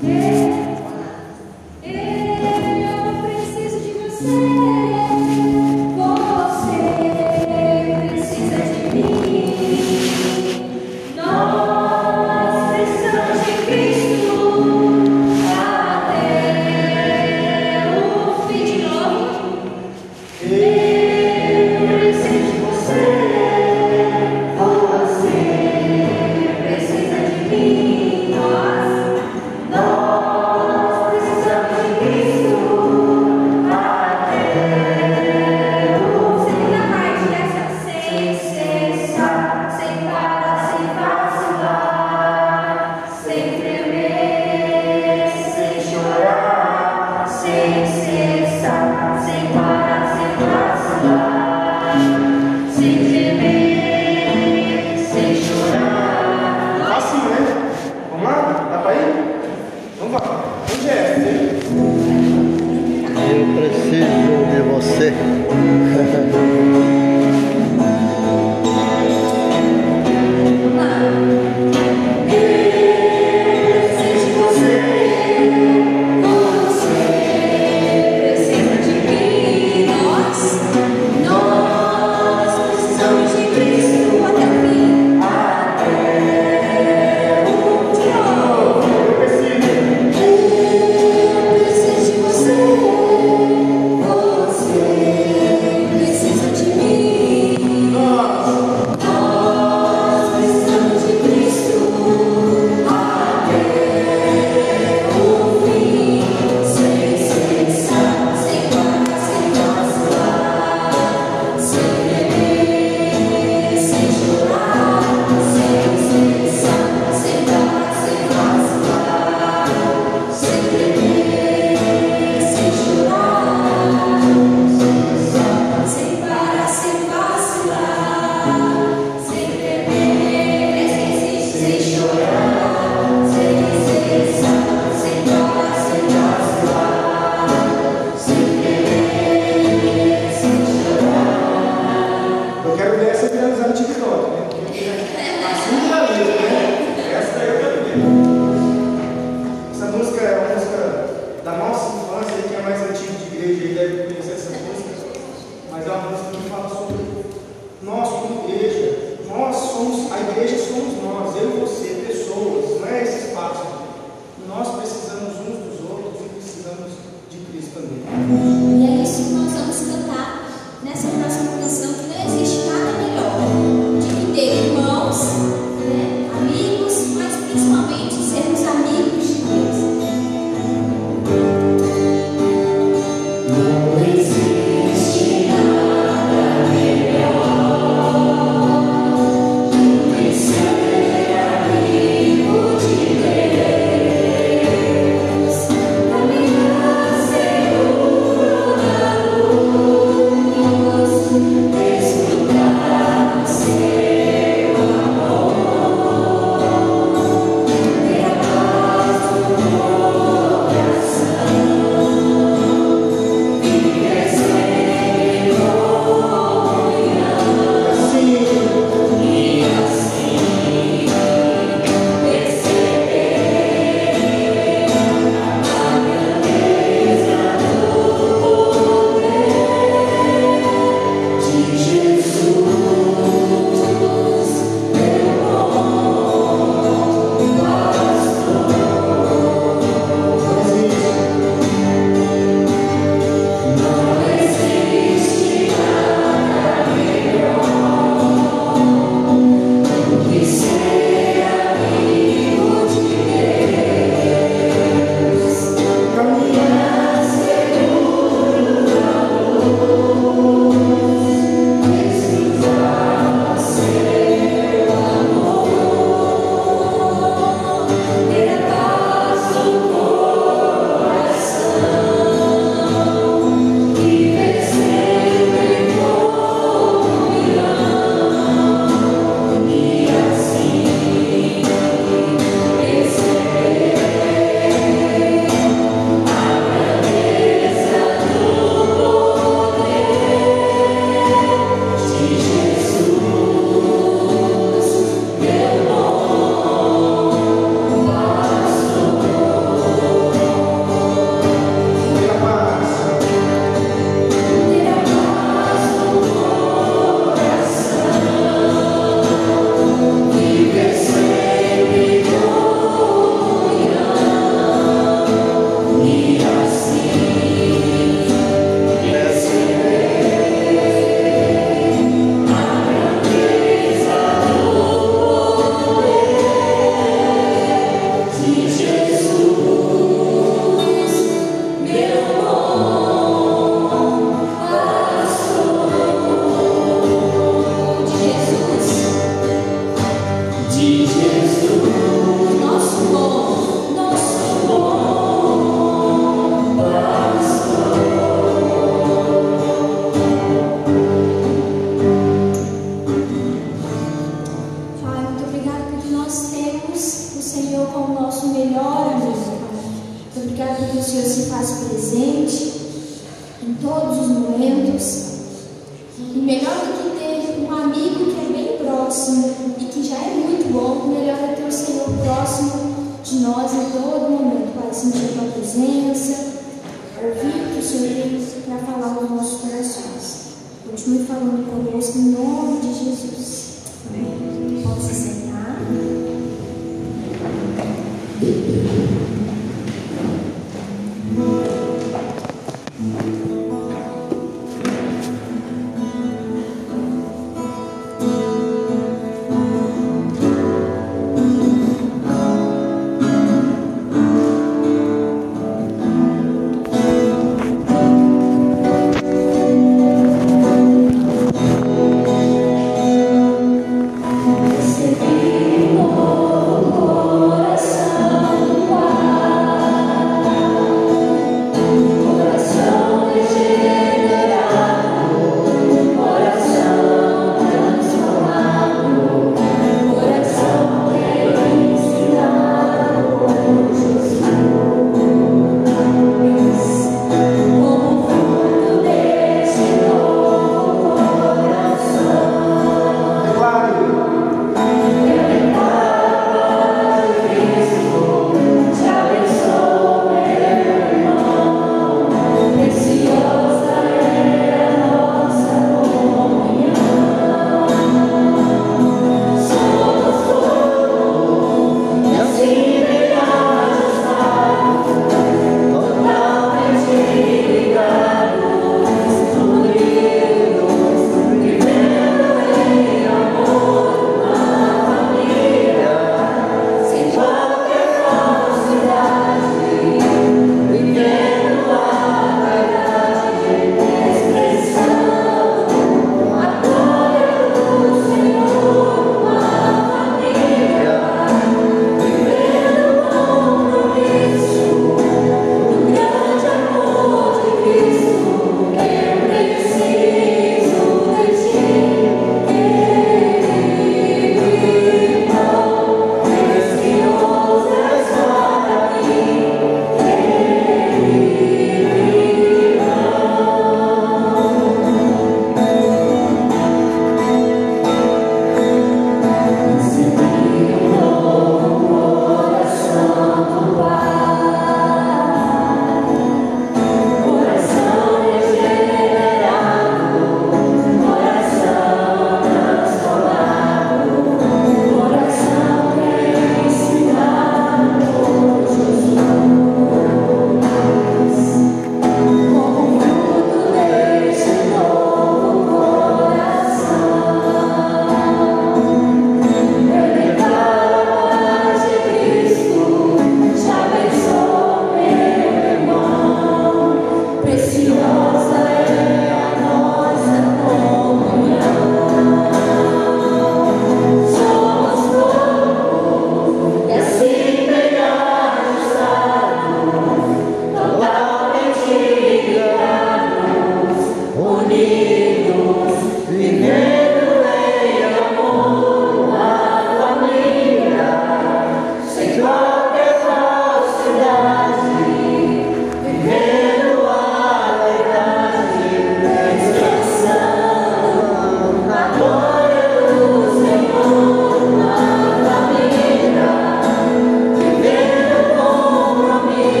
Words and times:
principalmente 0.00 0.43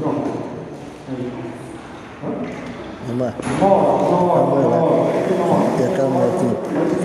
pronto. 0.00 0.30
Aí. 1.08 1.32
Hã? 2.22 2.28
Mamãe. 3.08 3.32
9, 3.60 4.10
9, 4.10 4.68
9, 4.68 5.76
Tem 5.76 5.86
aquela 5.86 6.08
motinha. 6.10 6.54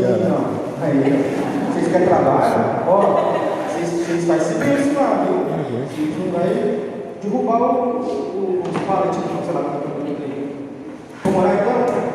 Cara. 0.02 0.40
Aí, 0.82 0.98
vocês 1.74 1.88
querem 1.92 2.08
trabalho? 2.08 2.84
Ó, 2.88 2.94
vocês, 3.70 4.26
fazem 4.26 4.60
silêncio 4.60 4.94
lá, 4.96 5.26
viu? 5.26 5.36
Vocês 5.88 6.10
não 6.20 6.32
vai 6.32 6.50
derrubar 7.22 7.60
os 8.00 8.08
paletes, 8.88 9.20
sei 9.46 9.54
lá. 9.54 9.82
Vamos 11.24 11.40
orar 11.40 11.54
então? 11.56 12.06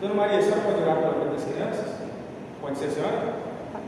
Dona 0.00 0.14
Maria, 0.14 0.38
a 0.38 0.42
senhora 0.42 0.60
pode 0.62 0.82
orar 0.82 0.96
pela 0.96 1.12
vida 1.12 1.32
crianças? 1.52 1.91
Pode 2.62 2.78
ser 2.78 2.84
a 2.84 2.90
senhora? 2.90 3.34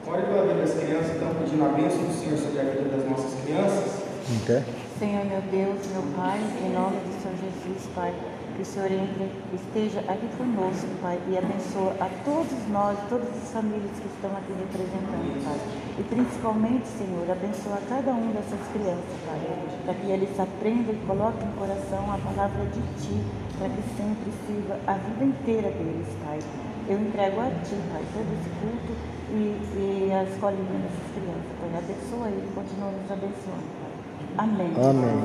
Ore 0.04 0.23
pela 0.23 0.43
vida 0.43 0.66
das 0.66 0.75
crianças, 0.75 1.14
então, 1.14 1.31
pedindo 1.38 1.64
a 1.64 1.69
bênção 1.69 2.02
do 2.02 2.12
Senhor 2.12 2.37
sobre 2.37 2.59
a 2.59 2.64
vida 2.64 2.90
das 2.90 3.09
nossas 3.09 3.31
crianças. 3.47 4.02
Quer? 4.45 4.64
Senhor 4.99 5.25
meu 5.31 5.40
Deus, 5.47 5.78
meu 5.95 6.02
Pai, 6.19 6.43
em 6.59 6.75
nome 6.75 6.99
do 7.07 7.14
Senhor 7.23 7.38
Jesus, 7.38 7.87
Pai, 7.95 8.11
que 8.57 8.62
o 8.62 8.66
Senhor 8.66 8.90
entre, 8.90 9.31
esteja 9.54 10.00
aqui 10.11 10.26
conosco, 10.35 10.90
Pai, 11.00 11.23
e 11.31 11.38
abençoa 11.38 11.95
a 12.02 12.11
todos 12.26 12.50
nós, 12.75 12.99
todas 13.09 13.31
as 13.31 13.54
famílias 13.54 13.95
que 13.95 14.11
estão 14.11 14.35
aqui 14.35 14.50
representando, 14.59 15.38
Pai. 15.47 15.59
E 15.95 16.02
principalmente, 16.11 16.87
Senhor, 16.99 17.31
abençoa 17.31 17.78
cada 17.87 18.11
um 18.11 18.35
dessas 18.35 18.59
crianças, 18.75 19.14
Pai, 19.23 19.38
para 19.87 19.95
que 19.95 20.11
eles 20.11 20.35
aprendam 20.35 20.90
e 20.90 20.99
coloquem 21.07 21.47
no 21.47 21.54
coração 21.62 22.11
a 22.11 22.19
palavra 22.19 22.66
de 22.75 22.83
Ti, 22.99 23.23
para 23.54 23.71
que 23.71 23.83
sempre 23.95 24.35
sirva 24.50 24.83
a 24.90 24.99
vida 24.99 25.31
inteira 25.31 25.71
deles, 25.71 26.11
Pai. 26.26 26.43
Eu 26.87 26.99
entrego 27.00 27.41
a 27.41 27.49
Ti, 27.64 27.76
Pai, 27.91 28.03
todo 28.12 28.29
esse 28.37 28.50
culto 28.61 28.93
e, 29.33 29.57
e 29.79 30.12
a 30.12 30.23
escolinha 30.25 30.79
dessas 30.85 31.09
crianças, 31.17 31.49
Pai. 31.59 31.71
Abençoa 31.81 32.29
e 32.29 32.45
continua 32.55 32.91
nos 32.93 33.11
abençoando, 33.11 33.69
Pai. 33.81 33.88
Amém. 34.37 34.71
Amém. 34.76 35.17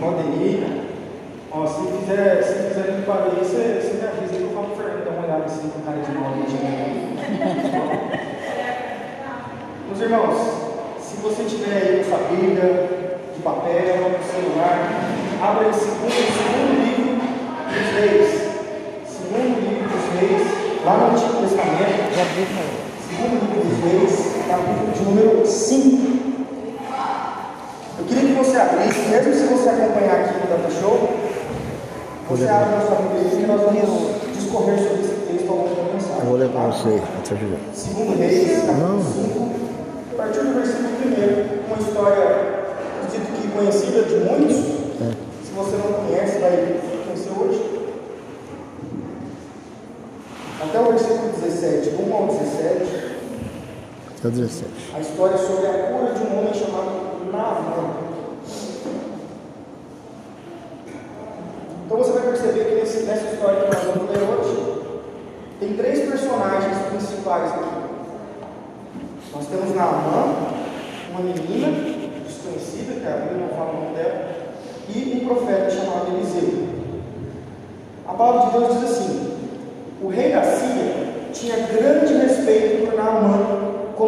Podem 0.00 0.42
ir. 0.42 0.96
Ó, 1.52 1.64
se 1.66 1.86
quiser, 1.86 2.42
se 2.42 2.68
quiser 2.68 2.98
ir 2.98 3.04
para 3.04 3.24
aí, 3.24 3.30
você, 3.38 3.80
você 3.80 3.94
me 3.94 4.02
avisa 4.08 4.34
que 4.34 4.42
eu 4.42 4.50
falo 4.50 4.66
pro 4.66 4.76
Fernando 4.76 5.04
dar 5.04 5.12
uma 5.12 5.22
olhada 5.22 5.44
assim 5.44 5.68
com 5.68 5.80
cara 5.82 5.98
de 6.02 6.12
mal. 6.12 6.34
Meus 9.86 10.00
irmãos, 10.00 10.36
se 11.00 11.16
você 11.18 11.44
tiver 11.44 11.76
aí 11.76 12.04
sua 12.04 12.18
Bíblia, 12.28 13.06
de 13.36 13.42
papel, 13.42 14.10
no 14.10 14.24
celular, 14.24 14.90
abra 15.40 15.68
esse 15.68 15.80
segundo, 15.80 16.10
segundo 16.10 16.74
livro 16.82 17.16
dos 17.68 17.88
reis. 18.00 18.30
Segundo 19.06 19.60
livro 19.60 19.88
dos 19.88 20.06
reis, 20.20 20.55
lá 20.86 20.98
no 20.98 21.16
Antigo 21.16 21.40
Testamento. 21.42 22.06
Segundo 23.10 23.34
livro 23.42 23.68
dos 23.68 23.78
reis, 23.82 24.12
capítulo 24.46 24.92
de 24.94 25.02
número 25.02 25.44
5. 25.44 26.16
Eu 27.98 28.04
queria 28.04 28.22
que 28.22 28.34
você 28.34 28.56
abrisse, 28.56 29.08
mesmo 29.08 29.34
se 29.34 29.46
você 29.46 29.68
acompanhar 29.68 30.20
aqui 30.20 30.38
no 30.38 30.46
Data 30.46 30.70
Show, 30.70 31.10
você 32.30 32.48
abre 32.48 32.76
na 32.76 32.80
sua 32.82 32.96
Bíblia 32.96 33.42
e 33.42 33.46
nós 33.46 33.60
vamos 33.62 34.36
discorrer 34.36 34.78
sobre 34.78 35.00
esse 35.00 35.14
texto 35.26 35.50
ao 35.50 35.56
longo 35.56 35.74
da 35.74 35.92
mensagem. 35.92 36.18
Eu 36.20 36.26
vou 36.26 36.36
levar 36.36 36.60
tá? 36.60 36.68
você 36.68 37.02
para 37.02 37.22
te 37.22 37.34
ajudar. 37.34 37.58
Segundo 37.74 38.18
Reis, 38.18 38.66
capítulo 38.66 39.02
5, 39.02 39.50
a 40.12 40.16
partir 40.16 40.38
do 40.38 40.54
versículo 40.54 40.88
1, 41.02 41.66
uma 41.66 41.78
história, 41.82 42.26
acredito 43.02 43.42
que 43.42 43.48
conhecida 43.48 44.02
de 44.02 44.14
muitos. 44.22 44.56
É. 45.02 45.10
Se 45.42 45.52
você 45.52 45.76
não 45.78 45.92
conhece, 46.04 46.38
vai 46.38 46.78
conhecer 47.06 47.30
hoje. 47.36 47.76
Até 50.58 50.80
o 50.80 50.84
versículo 50.84 51.32
17, 51.32 51.90
1 52.02 52.14
ao 52.14 52.26
17, 52.28 53.16
Até 54.26 54.34
o 54.34 54.40
17. 54.40 54.70
a 54.96 55.00
história 55.00 55.38
sobre 55.38 55.66
a 55.68 55.72
cura 55.92 56.12
de 56.14 56.20
um 56.24 56.38
homem 56.38 56.52
chamado 56.52 57.30
Naamã. 57.32 57.94
Então 61.84 61.98
você 61.98 62.10
vai 62.12 62.22
perceber 62.22 62.64
que 62.64 62.74
nesse- 62.74 63.04
nessa 63.04 63.32
história 63.34 63.60
que 63.60 63.66
nós 63.74 63.84
vamos 63.84 64.10
ler 64.10 64.18
hoje, 64.28 64.82
tem 65.60 65.74
três 65.74 66.08
personagens 66.10 66.76
principais 66.90 67.52
aqui. 67.52 67.76
Nós 69.32 69.46
temos 69.46 69.74
Naamã, 69.76 70.34
uma 71.10 71.20
menina 71.20 71.68
desconhecida, 72.26 73.00
que 73.00 73.06
a 73.06 73.16
Bíblia 73.18 73.46
não 73.46 73.56
fala 73.56 73.70
o 73.70 73.84
nome 73.84 73.96
dela, 73.96 74.28
e 74.88 75.20
um 75.22 75.26
profeta 75.28 75.70
chamado 75.70 76.08
Eliseu. 76.16 76.66
A 78.08 78.12
palavra 78.14 78.50
de 78.50 78.58
Deus 78.58 78.80
diz 78.80 78.90
assim: 78.90 79.36
O 80.02 80.08
rei 80.08 80.32
da 80.32 80.42
Síria 80.42 81.06
tinha 81.32 81.56
grande 81.66 82.05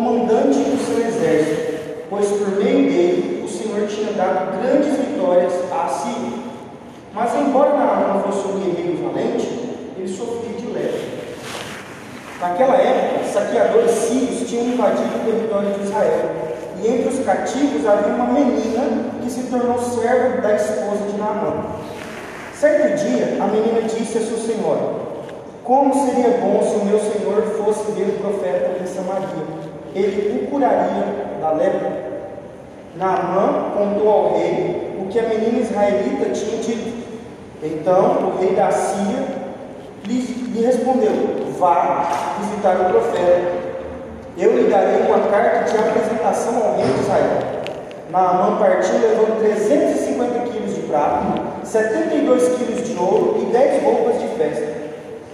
comandante 0.09 0.59
do 0.59 0.87
seu 0.87 1.07
exército, 1.07 2.07
pois 2.09 2.27
por 2.29 2.57
meio 2.57 2.91
dele 2.91 3.45
o 3.45 3.49
Senhor 3.49 3.87
tinha 3.87 4.13
dado 4.13 4.59
grandes 4.59 4.97
vitórias 4.97 5.53
à 5.71 5.87
Síria. 5.89 6.39
Mas, 7.13 7.35
embora 7.35 7.77
Naamã 7.77 8.23
fosse 8.23 8.49
um 8.49 8.59
guerreiro 8.59 9.05
valente, 9.05 9.47
ele 9.99 10.09
sofria 10.09 10.57
de 10.57 10.67
lepra. 10.69 11.19
Naquela 12.41 12.77
época, 12.77 13.25
saqueadores 13.31 13.91
sírios 13.91 14.49
tinham 14.49 14.69
invadido 14.69 15.11
o 15.15 15.25
território 15.27 15.75
de 15.75 15.85
Israel, 15.85 16.31
e 16.81 16.89
entre 16.89 17.09
os 17.09 17.25
cativos 17.27 17.87
havia 17.87 18.15
uma 18.15 18.33
menina 18.33 19.11
que 19.23 19.31
se 19.31 19.43
tornou 19.51 19.79
serva 19.79 20.41
da 20.41 20.55
esposa 20.55 21.05
de 21.11 21.19
Naamã. 21.19 21.67
Certo 22.55 22.97
dia, 22.97 23.37
a 23.43 23.47
menina 23.47 23.83
disse 23.83 24.17
a 24.17 24.23
sua 24.23 24.39
senhora: 24.39 24.95
Como 25.65 25.93
seria 26.07 26.39
bom 26.39 26.63
se 26.63 26.77
o 26.77 26.85
meu 26.87 26.99
senhor 26.99 27.43
fosse 27.59 27.93
ver 27.93 28.09
o 28.09 28.21
profeta 28.21 28.83
em 28.83 28.87
Samaria? 28.87 29.68
Ele 29.95 30.43
o 30.43 30.51
curaria 30.51 31.05
da 31.41 31.53
lepra. 31.53 32.09
Naamã 32.97 33.71
contou 33.77 34.09
ao 34.11 34.39
rei 34.39 34.97
o 35.01 35.07
que 35.07 35.19
a 35.19 35.23
menina 35.23 35.61
israelita 35.61 36.31
tinha 36.31 36.61
dito. 36.63 37.07
Então 37.63 38.35
o 38.35 38.39
rei 38.41 38.55
da 38.55 38.71
Síria 38.71 39.25
lhe, 40.07 40.21
lhe 40.21 40.65
respondeu: 40.65 41.13
Vá 41.59 42.09
visitar 42.41 42.81
o 42.81 42.85
profeta. 42.91 43.69
Eu 44.37 44.57
lhe 44.57 44.71
darei 44.71 45.03
uma 45.03 45.29
carta 45.29 45.71
de 45.71 45.77
apresentação 45.77 46.57
ao 46.57 46.77
rei 46.77 46.87
de 46.87 47.01
Israel. 47.01 47.59
Naamã 48.11 48.57
partiu 48.57 48.95
levando 49.01 49.39
350 49.41 50.39
quilos 50.51 50.75
de 50.75 50.81
prata, 50.83 51.43
72 51.65 52.57
quilos 52.57 52.89
de 52.89 52.97
ouro 52.97 53.39
e 53.43 53.53
10 53.53 53.83
roupas 53.83 54.21
de 54.21 54.29
festa. 54.29 54.79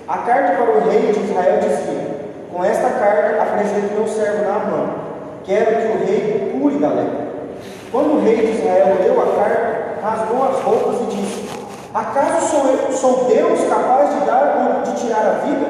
A 0.08 0.18
carta 0.18 0.56
para 0.56 0.78
o 0.78 0.88
rei 0.88 1.12
de 1.12 1.20
Israel 1.20 1.60
dizia: 1.60 2.23
Com 2.54 2.64
esta 2.64 2.88
carta 2.88 3.42
apresento 3.42 3.94
meu 3.94 4.06
servo 4.06 4.44
Naamã. 4.44 4.94
Quero 5.42 5.66
que 5.74 5.88
o 5.88 6.06
rei 6.06 6.52
cure 6.52 6.78
da 6.78 6.88
lepra. 6.88 7.26
Quando 7.90 8.14
o 8.14 8.20
rei 8.20 8.36
de 8.36 8.52
Israel 8.52 8.96
leu 9.02 9.20
a 9.20 9.26
carta, 9.34 10.00
rasgou 10.00 10.44
as 10.44 10.60
roupas 10.60 11.00
e 11.00 11.16
disse: 11.16 11.48
Acaso 11.92 12.46
sou, 12.46 12.66
eu, 12.66 12.92
sou 12.92 13.24
Deus 13.24 13.58
capaz 13.68 14.14
de 14.14 14.24
dar 14.24 14.82
de 14.84 15.00
tirar 15.00 15.26
a 15.26 15.44
vida? 15.44 15.66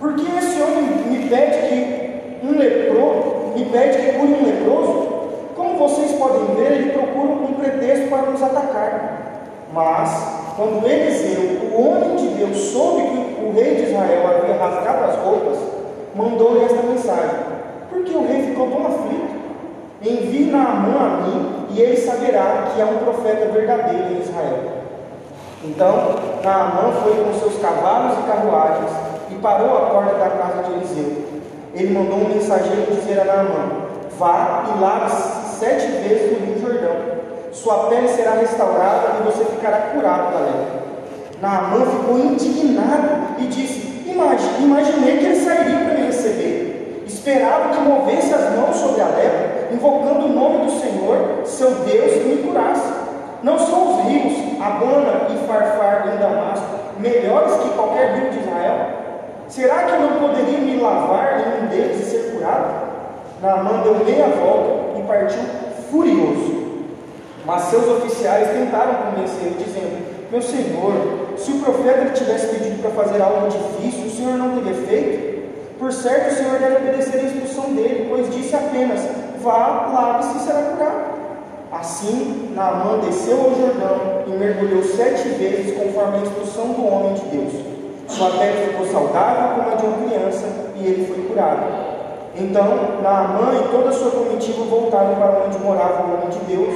Porque 0.00 0.22
esse 0.38 0.62
homem 0.62 0.84
me 1.06 1.28
pede 1.28 1.68
que 1.68 2.46
um 2.46 2.56
leproso, 2.56 3.52
me 3.54 3.66
pede 3.66 3.98
que 3.98 4.18
cure 4.18 4.32
um 4.32 4.46
leproso? 4.46 5.08
Como 5.54 5.78
vocês 5.78 6.12
podem 6.12 6.54
ver, 6.54 6.72
ele 6.72 6.92
procura 6.92 7.32
um 7.32 7.52
pretexto 7.60 8.08
para 8.08 8.22
nos 8.22 8.42
atacar. 8.42 9.52
Mas, 9.70 10.54
quando 10.56 10.86
Eliseu, 10.86 11.68
o 11.74 11.90
homem 11.90 12.16
de 12.16 12.28
Deus, 12.28 12.56
soube 12.56 13.02
que 13.02 13.44
o 13.44 13.52
rei 13.52 13.74
de 13.74 13.82
Israel 13.82 14.26
havia 14.26 14.56
rasgado 14.56 15.10
as 15.10 15.16
roupas, 15.16 15.75
mandou-lhe 16.16 16.64
esta 16.64 16.82
mensagem: 16.82 17.38
Porque 17.90 18.12
o 18.12 18.26
rei 18.26 18.42
ficou 18.42 18.70
tão 18.70 18.86
aflito? 18.86 19.36
Envie 20.02 20.50
Naamã 20.50 20.98
a 20.98 21.20
mim, 21.22 21.66
e 21.70 21.80
ele 21.80 21.96
saberá 21.96 22.68
que 22.72 22.80
é 22.80 22.84
um 22.84 22.98
profeta 22.98 23.46
verdadeiro 23.46 24.14
em 24.14 24.20
Israel. 24.20 24.76
Então, 25.64 26.16
Naamã 26.44 26.92
foi 27.02 27.24
com 27.24 27.38
seus 27.38 27.60
cavalos 27.60 28.18
e 28.18 28.22
carruagens 28.22 28.90
e 29.30 29.34
parou 29.36 29.76
à 29.76 29.80
porta 29.90 30.14
da 30.14 30.30
casa 30.30 30.62
de 30.64 30.72
Eliseu. 30.74 31.24
Ele 31.74 31.94
mandou 31.94 32.18
um 32.18 32.28
mensageiro 32.28 32.92
dizer 32.92 33.20
a 33.20 33.24
Naamã: 33.24 33.86
Vá 34.18 34.64
e 34.74 34.80
lave-se 34.80 35.58
sete 35.58 35.86
vezes 35.86 36.38
no 36.38 36.46
Rio 36.46 36.60
Jordão. 36.60 37.16
Sua 37.52 37.88
pele 37.88 38.08
será 38.08 38.32
restaurada 38.32 39.18
e 39.18 39.24
você 39.24 39.44
ficará 39.44 39.78
curado 39.92 40.32
da 40.32 40.38
lepra. 40.40 40.86
Naamã 41.40 41.86
ficou 41.86 42.18
indignado 42.18 43.34
e 43.38 43.46
disse: 43.46 43.85
Imaginei 44.60 45.18
que 45.18 45.24
ele 45.26 45.36
sairia 45.36 45.78
para 45.78 45.94
me 45.94 46.06
receber. 46.06 47.04
Esperava 47.06 47.74
que 47.74 47.80
movesse 47.80 48.32
as 48.32 48.54
mãos 48.56 48.76
sobre 48.76 49.02
a 49.02 49.06
lepra, 49.06 49.68
invocando 49.72 50.26
o 50.26 50.32
nome 50.32 50.66
do 50.66 50.80
Senhor, 50.80 51.42
seu 51.44 51.70
Deus, 51.70 52.12
e 52.12 52.20
me 52.20 52.42
curasse. 52.42 52.92
Não 53.42 53.58
são 53.58 54.00
os 54.00 54.04
rios, 54.06 54.60
Abana 54.60 55.28
e 55.30 55.46
Farfar 55.46 56.12
em 56.14 56.18
Damasco, 56.18 56.66
melhores 56.98 57.54
que 57.56 57.68
qualquer 57.70 58.14
rio 58.14 58.30
de 58.30 58.38
Israel? 58.40 58.88
Será 59.48 59.84
que 59.84 59.92
eu 59.92 60.00
não 60.00 60.18
poderia 60.18 60.58
me 60.58 60.80
lavar 60.80 61.40
em 61.40 61.64
um 61.64 61.68
deles 61.68 62.00
e 62.00 62.10
ser 62.10 62.32
curado? 62.32 62.86
Naamã 63.40 63.82
deu 63.82 64.04
meia 64.04 64.28
volta 64.28 64.98
e 64.98 65.02
partiu 65.02 65.42
furioso. 65.90 66.56
Mas 67.44 67.62
seus 67.62 67.86
oficiais 67.86 68.48
tentaram 68.48 68.94
convencê-lo, 68.94 69.56
dizendo: 69.58 70.30
Meu 70.30 70.42
senhor, 70.42 71.25
se 71.36 71.52
o 71.52 71.60
profeta 71.60 72.04
lhe 72.04 72.10
tivesse 72.10 72.46
pedido 72.48 72.82
para 72.82 72.90
fazer 72.90 73.20
algo 73.22 73.48
difícil, 73.48 74.06
o 74.06 74.10
senhor 74.10 74.38
não 74.38 74.56
teria 74.56 74.74
feito? 74.86 75.36
Por 75.78 75.92
certo, 75.92 76.32
o 76.32 76.36
senhor 76.36 76.58
deve 76.58 76.76
obedecer 76.76 77.20
a 77.20 77.24
instrução 77.24 77.74
dele, 77.74 78.06
pois 78.08 78.34
disse 78.34 78.56
apenas: 78.56 79.00
Vá, 79.42 79.90
lave-se 79.92 80.38
e 80.38 80.40
será 80.40 80.62
curado. 80.62 81.16
Assim, 81.70 82.52
Naamã 82.54 83.00
desceu 83.00 83.36
ao 83.36 83.54
Jordão 83.54 84.24
e 84.26 84.30
mergulhou 84.30 84.82
sete 84.82 85.28
vezes, 85.30 85.76
conforme 85.76 86.18
a 86.18 86.20
instrução 86.20 86.68
do 86.68 86.86
homem 86.86 87.14
de 87.14 87.22
Deus. 87.26 87.52
Sua 88.08 88.30
pele 88.30 88.68
ficou 88.68 88.86
saudável 88.86 89.56
como 89.56 89.72
a 89.72 89.74
de 89.74 89.86
uma 89.86 90.08
criança 90.08 90.46
e 90.76 90.86
ele 90.86 91.06
foi 91.06 91.24
curado. 91.24 91.64
Então, 92.36 93.00
Naamã 93.02 93.52
e 93.60 93.68
toda 93.70 93.90
a 93.90 93.92
sua 93.92 94.10
comitiva 94.10 94.64
voltaram 94.64 95.16
para 95.16 95.44
onde 95.46 95.58
morava 95.58 96.06
o 96.06 96.14
homem 96.14 96.28
de 96.30 96.38
Deus. 96.46 96.74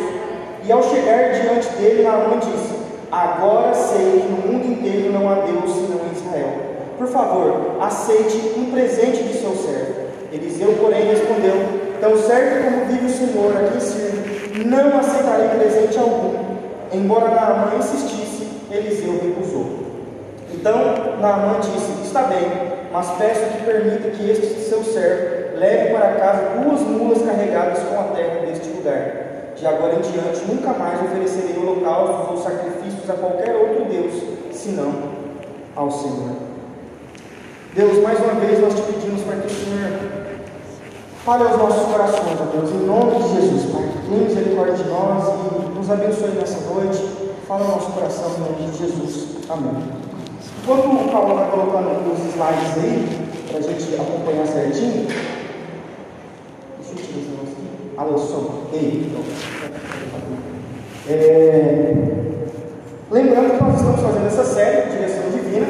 E 0.65 0.73
ao 0.73 0.83
chegar 0.83 1.33
diante 1.33 1.69
dele, 1.77 2.03
Naamã 2.03 2.39
disse: 2.39 2.80
Agora 3.13 3.75
sei 3.75 4.21
que 4.21 4.29
no 4.29 4.53
mundo 4.53 4.67
inteiro 4.67 5.13
não 5.13 5.29
há 5.29 5.35
Deus 5.41 5.73
senão 5.73 5.99
em 6.07 6.17
Israel. 6.17 6.71
Por 6.97 7.09
favor, 7.09 7.77
aceite 7.81 8.53
um 8.57 8.71
presente 8.71 9.25
de 9.25 9.35
seu 9.35 9.51
servo. 9.57 10.11
Eliseu, 10.33 10.77
porém, 10.81 11.07
respondeu: 11.07 11.57
Tão 12.01 12.17
certo 12.17 12.65
como 12.65 12.85
vive 12.85 13.07
o 13.07 13.11
Senhor, 13.11 13.57
a 13.57 13.71
quem 13.71 13.81
sirvo, 13.81 14.65
não 14.65 14.97
aceitarei 14.97 15.49
presente 15.49 15.99
algum. 15.99 16.35
Embora 16.93 17.31
Naamã 17.31 17.73
insistisse, 17.79 18.47
Eliseu 18.71 19.19
recusou. 19.21 19.67
Então 20.55 20.77
Naamã 21.21 21.59
disse: 21.59 21.91
Está 22.05 22.23
bem, 22.23 22.47
mas 22.93 23.11
peço 23.19 23.41
que 23.57 23.65
permita 23.65 24.11
que 24.11 24.31
este 24.31 24.61
seu 24.61 24.85
servo 24.85 25.59
leve 25.59 25.93
para 25.93 26.13
casa 26.13 26.61
duas 26.63 26.81
mulas 26.83 27.23
carregadas 27.23 27.81
com 27.81 27.99
a 27.99 28.05
terra 28.15 28.47
deste 28.47 28.69
lugar. 28.69 29.31
De 29.57 29.67
agora 29.67 29.95
em 29.95 30.01
diante, 30.01 30.45
nunca 30.47 30.71
mais 30.71 31.03
oferecerei 31.03 31.57
holocaustos 31.61 32.31
ou 32.31 32.37
sacrifícios 32.43 32.80
a 33.11 33.15
qualquer 33.15 33.57
outro 33.57 33.85
Deus, 33.85 34.15
senão 34.53 34.93
ao 35.77 35.91
Senhor. 35.91 36.37
Deus, 37.75 38.03
mais 38.03 38.19
uma 38.19 38.35
vez 38.35 38.61
nós 38.61 38.75
te 38.75 38.83
pedimos 38.83 39.23
para 39.23 39.37
que 39.37 39.47
o 39.47 39.51
Senhor 39.51 40.21
fale 41.25 41.45
aos 41.45 41.59
nossos 41.59 41.93
corações, 41.93 42.39
ó 42.41 42.57
Deus, 42.57 42.71
em 42.71 42.87
nome 42.87 43.23
de 43.23 43.35
Jesus, 43.35 43.73
Pai. 43.73 43.89
Tenha 44.09 44.25
misericórdia 44.25 44.75
de 44.75 44.89
nós 44.89 45.25
e 45.29 45.79
nos 45.79 45.91
abençoe 45.91 46.31
nessa 46.31 46.61
noite. 46.73 47.31
Fala 47.47 47.65
ao 47.65 47.73
nosso 47.73 47.93
coração 47.93 48.31
em 48.37 48.41
nome 48.41 48.71
de 48.71 48.79
Jesus. 48.79 49.29
Amém. 49.49 49.83
Enquanto 50.63 50.87
o 50.87 51.11
Paulo 51.11 51.35
vai 51.35 51.51
colocando 51.51 52.13
os 52.13 52.19
slides 52.35 52.85
aí, 52.85 53.29
para 53.49 53.59
a 53.59 53.63
gente 53.63 53.95
acompanhar 53.95 54.47
certinho, 54.47 55.07
deixa 56.79 57.11
eu 57.11 57.17
negócio 57.17 57.57
aqui. 57.57 57.91
Alô, 57.97 58.19
som. 58.19 58.69
Ei, 58.73 59.11
é... 61.09 62.30
Lembrando 63.11 63.59
que 63.59 63.65
nós 63.65 63.75
estamos 63.75 64.01
fazendo 64.03 64.27
essa 64.29 64.45
série, 64.45 64.89
Direção 64.89 65.31
Divina, 65.33 65.67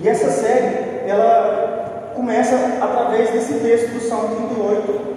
e 0.00 0.08
essa 0.08 0.30
série, 0.30 1.10
ela 1.10 2.12
começa 2.14 2.54
através 2.80 3.30
desse 3.30 3.54
texto 3.54 3.88
do 3.88 4.00
Salmo 4.00 4.36
38, 4.36 5.14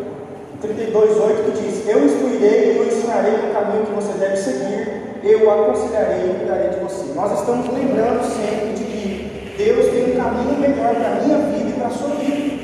32, 0.61 1.17
8, 1.17 1.43
que 1.43 1.61
diz: 1.61 1.87
Eu 1.87 2.05
instruirei 2.05 2.73
e 2.73 2.77
eu 2.77 2.87
ensinarei 2.87 3.35
o 3.35 3.53
caminho 3.53 3.85
que 3.85 3.93
você 3.93 4.13
deve 4.17 4.35
seguir, 4.35 5.19
eu 5.23 5.51
aconselharei 5.51 6.25
e 6.25 6.33
cuidarei 6.39 6.69
de 6.69 6.79
você. 6.79 7.13
Nós 7.13 7.39
estamos 7.39 7.71
lembrando 7.71 8.23
sempre 8.23 8.73
de 8.73 8.83
que 8.83 9.53
Deus 9.59 9.85
tem 9.91 10.13
um 10.13 10.23
caminho 10.23 10.59
melhor 10.59 10.95
para 10.95 11.07
a 11.07 11.21
minha 11.21 11.37
vida 11.37 11.69
e 11.69 11.73
para 11.73 11.87
a 11.87 11.91
sua 11.91 12.15
vida. 12.15 12.57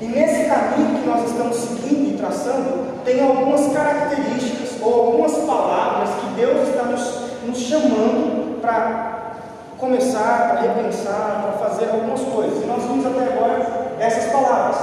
E 0.00 0.06
nesse 0.06 0.48
caminho 0.48 0.98
que 0.98 1.06
nós 1.06 1.30
estamos 1.30 1.56
seguindo 1.56 2.14
e 2.14 2.18
traçando, 2.18 3.04
tem 3.04 3.22
algumas 3.22 3.72
características 3.72 4.80
ou 4.82 5.06
algumas 5.06 5.32
palavras 5.34 6.10
que 6.20 6.40
Deus 6.40 6.68
está 6.68 6.82
nos, 6.82 7.17
nos 7.48 7.58
chamando 7.58 8.60
para 8.60 9.32
começar, 9.78 10.50
para 10.50 10.60
repensar, 10.60 11.42
para 11.42 11.68
fazer 11.68 11.88
algumas 11.90 12.20
coisas. 12.20 12.62
E 12.62 12.66
nós 12.66 12.82
vimos 12.82 13.06
até 13.06 13.24
agora 13.32 13.96
essas 13.98 14.30
palavras. 14.30 14.76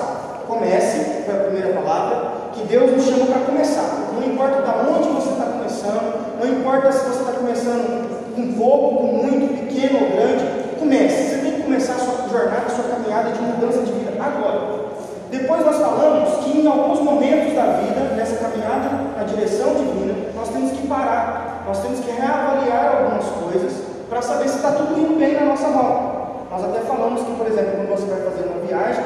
Comece, 0.47 1.23
foi 1.25 1.35
a 1.35 1.43
primeira 1.45 1.73
palavra, 1.73 2.31
que 2.53 2.63
Deus 2.65 2.91
nos 2.91 3.05
chama 3.05 3.25
para 3.25 3.45
começar. 3.45 4.11
Não 4.13 4.23
importa 4.23 4.61
de 4.61 4.89
onde 4.89 5.09
você 5.09 5.29
está 5.29 5.45
começando, 5.45 6.39
não 6.39 6.47
importa 6.47 6.91
se 6.91 7.05
você 7.05 7.19
está 7.19 7.31
começando 7.33 8.35
com 8.35 8.53
pouco, 8.53 8.97
com 8.97 9.07
muito, 9.07 9.65
pequeno 9.65 10.03
ou 10.03 10.11
grande, 10.11 10.45
comece. 10.79 11.29
Você 11.29 11.37
tem 11.37 11.51
que 11.53 11.63
começar 11.63 11.93
a 11.93 11.99
sua 11.99 12.29
jornada, 12.29 12.65
a 12.67 12.69
sua 12.69 12.83
caminhada 12.83 13.31
de 13.31 13.41
mudança 13.41 13.79
de 13.79 13.91
vida 13.91 14.11
agora. 14.19 14.85
Depois 15.31 15.65
nós 15.65 15.77
falamos 15.77 16.45
que 16.45 16.59
em 16.59 16.67
alguns 16.67 16.99
momentos 17.01 17.53
da 17.55 17.65
vida, 17.81 18.13
nessa 18.15 18.37
caminhada 18.37 18.89
na 19.17 19.23
direção 19.23 19.73
divina, 19.73 20.13
nós 20.35 20.49
temos 20.49 20.71
que 20.71 20.87
parar, 20.87 21.34
nós 21.65 21.79
temos 21.79 21.99
que 21.99 22.11
reavaliar 22.11 22.97
algumas 22.97 23.25
coisas 23.25 23.73
para 24.07 24.21
saber 24.21 24.47
se 24.47 24.57
está 24.57 24.71
tudo 24.71 24.99
indo 24.99 25.17
bem 25.17 25.33
na 25.33 25.45
nossa 25.45 25.67
mão. 25.67 26.25
Nós 26.51 26.63
até 26.63 26.79
falamos 26.81 27.21
que, 27.23 27.31
por 27.33 27.47
exemplo, 27.47 27.71
quando 27.77 27.89
você 27.89 28.05
vai 28.05 28.21
fazer 28.21 28.47
uma 28.47 28.65
viagem, 28.65 29.03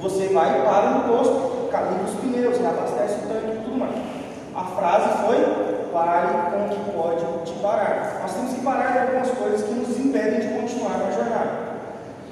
você 0.00 0.28
vai 0.28 0.58
e 0.58 0.62
para 0.62 0.90
no 0.90 1.16
posto, 1.16 1.68
carrega 1.70 2.04
os 2.04 2.14
pneus, 2.14 2.58
reabastece 2.58 3.14
o 3.24 3.28
tanque 3.28 3.56
e 3.56 3.60
tudo 3.64 3.78
mais. 3.78 3.94
A 4.56 4.64
frase 4.64 5.08
foi: 5.26 5.90
pare 5.92 6.28
com 6.50 6.64
o 6.64 6.68
que 6.70 6.90
pode 6.96 7.44
te 7.44 7.58
parar. 7.60 8.20
Nós 8.22 8.32
temos 8.32 8.52
que 8.54 8.60
parar 8.62 8.92
de 8.92 8.98
algumas 8.98 9.30
coisas 9.32 9.62
que 9.62 9.74
nos 9.74 9.98
impedem 9.98 10.40
de 10.40 10.58
continuar 10.58 10.98
na 10.98 11.10
jornada. 11.10 11.66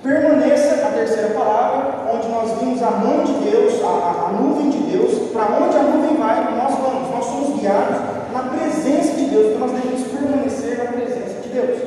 Permaneça, 0.03 0.87
a 0.87 0.91
terceira 0.91 1.35
palavra, 1.35 2.13
onde 2.13 2.29
nós 2.29 2.51
vimos 2.59 2.83
a 2.83 2.91
mão 2.91 3.25
de 3.25 3.33
Deus, 3.51 3.83
a, 3.83 3.89
a, 3.89 4.29
a 4.29 4.33
nuvem 4.33 4.71
de 4.71 4.79
Deus, 4.79 5.31
para 5.33 5.65
onde 5.65 5.77
a 5.77 5.83
nuvem 5.83 6.17
vai, 6.17 6.57
nós 6.57 6.75
vamos, 6.75 7.11
nós 7.11 7.25
somos 7.25 7.61
guiados 7.61 8.14
na 8.35 8.43
presença 8.51 9.15
de 9.15 9.27
Deus, 9.27 9.47
então 9.47 9.61
nós 9.61 9.71
devemos 9.71 10.09
permanecer 10.09 10.79
na 10.79 10.91
presença 10.91 11.41
de 11.41 11.49
Deus. 11.51 11.79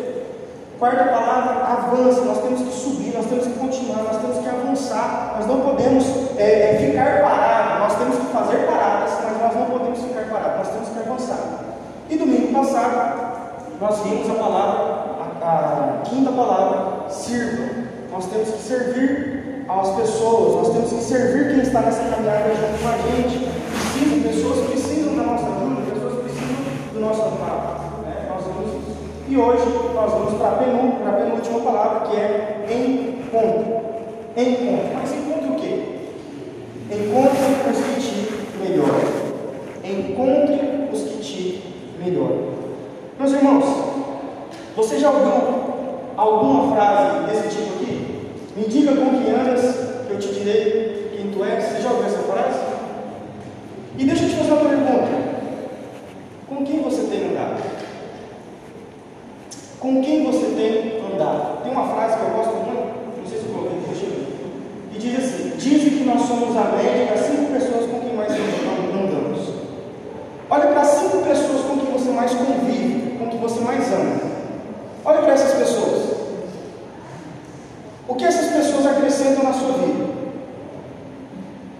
Quarta 0.80 1.04
palavra, 1.04 1.66
avança, 1.66 2.22
nós 2.22 2.42
temos 2.42 2.62
que 2.62 2.72
subir, 2.72 3.14
nós 3.14 3.26
temos 3.26 3.46
que 3.46 3.54
continuar, 3.54 4.04
nós 4.04 4.22
temos 4.22 4.38
que 4.38 4.48
avançar, 4.48 5.36
nós 5.38 5.48
não 5.48 5.60
podemos 5.60 6.06
é, 6.38 6.76
é, 6.76 6.88
ficar 6.88 7.22
parados, 7.22 7.80
nós 7.80 7.96
temos 7.98 8.16
que 8.18 8.32
fazer 8.32 8.66
paradas, 8.66 9.12
mas 9.24 9.42
nós 9.42 9.56
não 9.56 9.78
podemos 9.78 10.00
ficar 10.00 10.30
parados, 10.30 10.58
nós 10.58 10.70
temos 10.70 10.90
que 10.90 11.00
avançar. 11.00 11.60
E 12.10 12.16
domingo 12.16 12.54
passado, 12.54 13.28
nós 13.82 14.00
vimos 14.04 14.30
a 14.30 14.34
palavra, 14.36 15.08
a, 15.42 16.00
a 16.00 16.02
quinta 16.06 16.32
palavra, 16.32 17.10
sirva. 17.10 17.88
Nós 18.12 18.26
temos 18.28 18.50
que 18.50 18.62
servir 18.62 19.66
às 19.68 19.90
pessoas, 19.96 20.56
nós 20.56 20.74
temos 20.74 20.90
que 20.94 21.04
servir 21.04 21.50
quem 21.50 21.60
está 21.62 21.82
nessa 21.82 22.04
caminhada 22.04 22.56
junto 22.56 22.82
com 22.82 22.88
a 22.88 22.98
gente. 22.98 23.50
Precisa, 23.98 24.28
pessoas 24.28 24.68
precisam 24.70 25.16
da 25.16 25.24
nossa 25.24 25.57
amparo. 27.16 28.02
Né? 28.04 28.28
Nós 28.30 28.44
vamos, 28.44 28.84
e 29.30 29.38
hoje 29.38 29.64
nós 29.94 30.12
vamos 30.12 30.34
para 30.36 30.48
a 30.48 30.56
penúltima, 30.56 31.12
penúltima 31.12 31.60
palavra, 31.60 32.08
que 32.08 32.16
é 32.16 32.66
encontro. 32.70 33.78
Encontro. 34.36 34.90
Mas 34.94 35.14
encontro 35.14 35.54
o 35.54 35.56
quê? 35.56 35.84
Encontre 36.92 37.70
os 37.70 37.78
que 37.78 38.02
te 38.02 38.60
melhoram. 38.60 39.28
Encontre 39.84 40.90
os 40.92 41.02
que 41.02 41.18
te 41.22 41.64
melhoram. 42.00 42.48
Meus 43.20 43.34
irmãos, 43.34 43.66
você 44.76 45.00
já 45.00 45.10
ouviu 45.10 45.32
alguma 46.16 46.76
frase 46.76 47.26
desse 47.28 47.56
tipo 47.56 47.74
aqui? 47.76 48.28
Me 48.56 48.66
diga 48.68 48.92
com 48.96 49.10
que 49.10 49.32
andas, 49.32 49.76
que 50.08 50.14
eu 50.14 50.20
te 50.20 50.28
direi 50.34 51.12
quem 51.16 51.32
tu 51.32 51.44
és. 51.44 51.64
Você 51.64 51.82
já 51.82 51.90
ouviu 51.90 52.06
essa 52.06 52.20
frase? 52.20 52.60
E 53.98 54.04
deixa 54.06 54.24
eu 54.24 54.30
te 54.30 54.36
fazer 54.36 54.52
uma 54.52 54.70
pergunta. 54.70 55.37
Com 56.58 56.66
quem 56.66 56.82
você 56.82 57.04
tem 57.04 57.30
andado? 57.30 57.62
Com 59.80 60.02
quem 60.02 60.26
você 60.26 60.46
tem 60.58 61.00
andado? 61.14 61.62
Tem 61.62 61.72
uma 61.72 61.88
frase 61.88 62.18
que 62.18 62.24
eu 62.24 62.30
gosto 62.32 62.56
muito, 62.56 63.20
não 63.20 63.30
sei 63.30 63.38
se 63.38 63.46
eu 63.46 63.54
coloquei, 63.54 63.80
deixa 63.88 64.06
eu 64.06 64.10
ver. 64.10 64.28
E 64.92 64.98
diz 64.98 65.20
assim: 65.20 65.54
Dizem 65.56 66.00
que 66.00 66.04
nós 66.04 66.24
somos 66.24 66.58
a 66.58 66.76
média 66.76 67.14
das 67.14 67.28
cinco 67.28 67.54
pessoas 67.54 67.86
com 67.92 68.00
quem 68.00 68.16
mais 68.16 68.32
andamos. 68.32 69.54
Olha 70.50 70.66
para 70.66 70.82
as 70.82 70.88
cinco 70.88 71.18
pessoas 71.20 71.62
com 71.62 71.78
quem 71.78 71.92
você 71.94 72.10
mais 72.10 72.32
convive, 72.34 73.18
com 73.20 73.28
quem 73.28 73.40
você 73.40 73.60
mais 73.60 73.94
ama. 73.94 74.20
Olha 75.06 75.22
para 75.22 75.34
essas 75.34 75.54
pessoas. 75.60 76.18
O 78.08 78.16
que 78.16 78.26
essas 78.26 78.52
pessoas 78.52 78.88
acrescentam 78.88 79.44
na 79.44 79.54
sua 79.54 79.74
vida? 79.74 80.06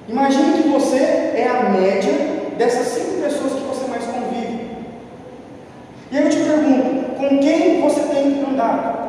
Imagine 0.08 0.62
que 0.62 0.70
você 0.70 0.98
é 0.98 1.48
a 1.50 1.68
média 1.72 2.14
dessas 2.60 2.90
cinco 2.90 3.24
pessoas 3.24 3.54
que 3.54 3.62
você 3.62 3.88
mais 3.88 4.04
convive. 4.06 4.68
E 6.10 6.18
aí 6.18 6.24
eu 6.24 6.30
te 6.30 6.38
pergunto, 6.38 7.16
com 7.18 7.40
quem 7.40 7.82
você 7.82 8.00
tem 8.00 8.42
andado? 8.50 9.08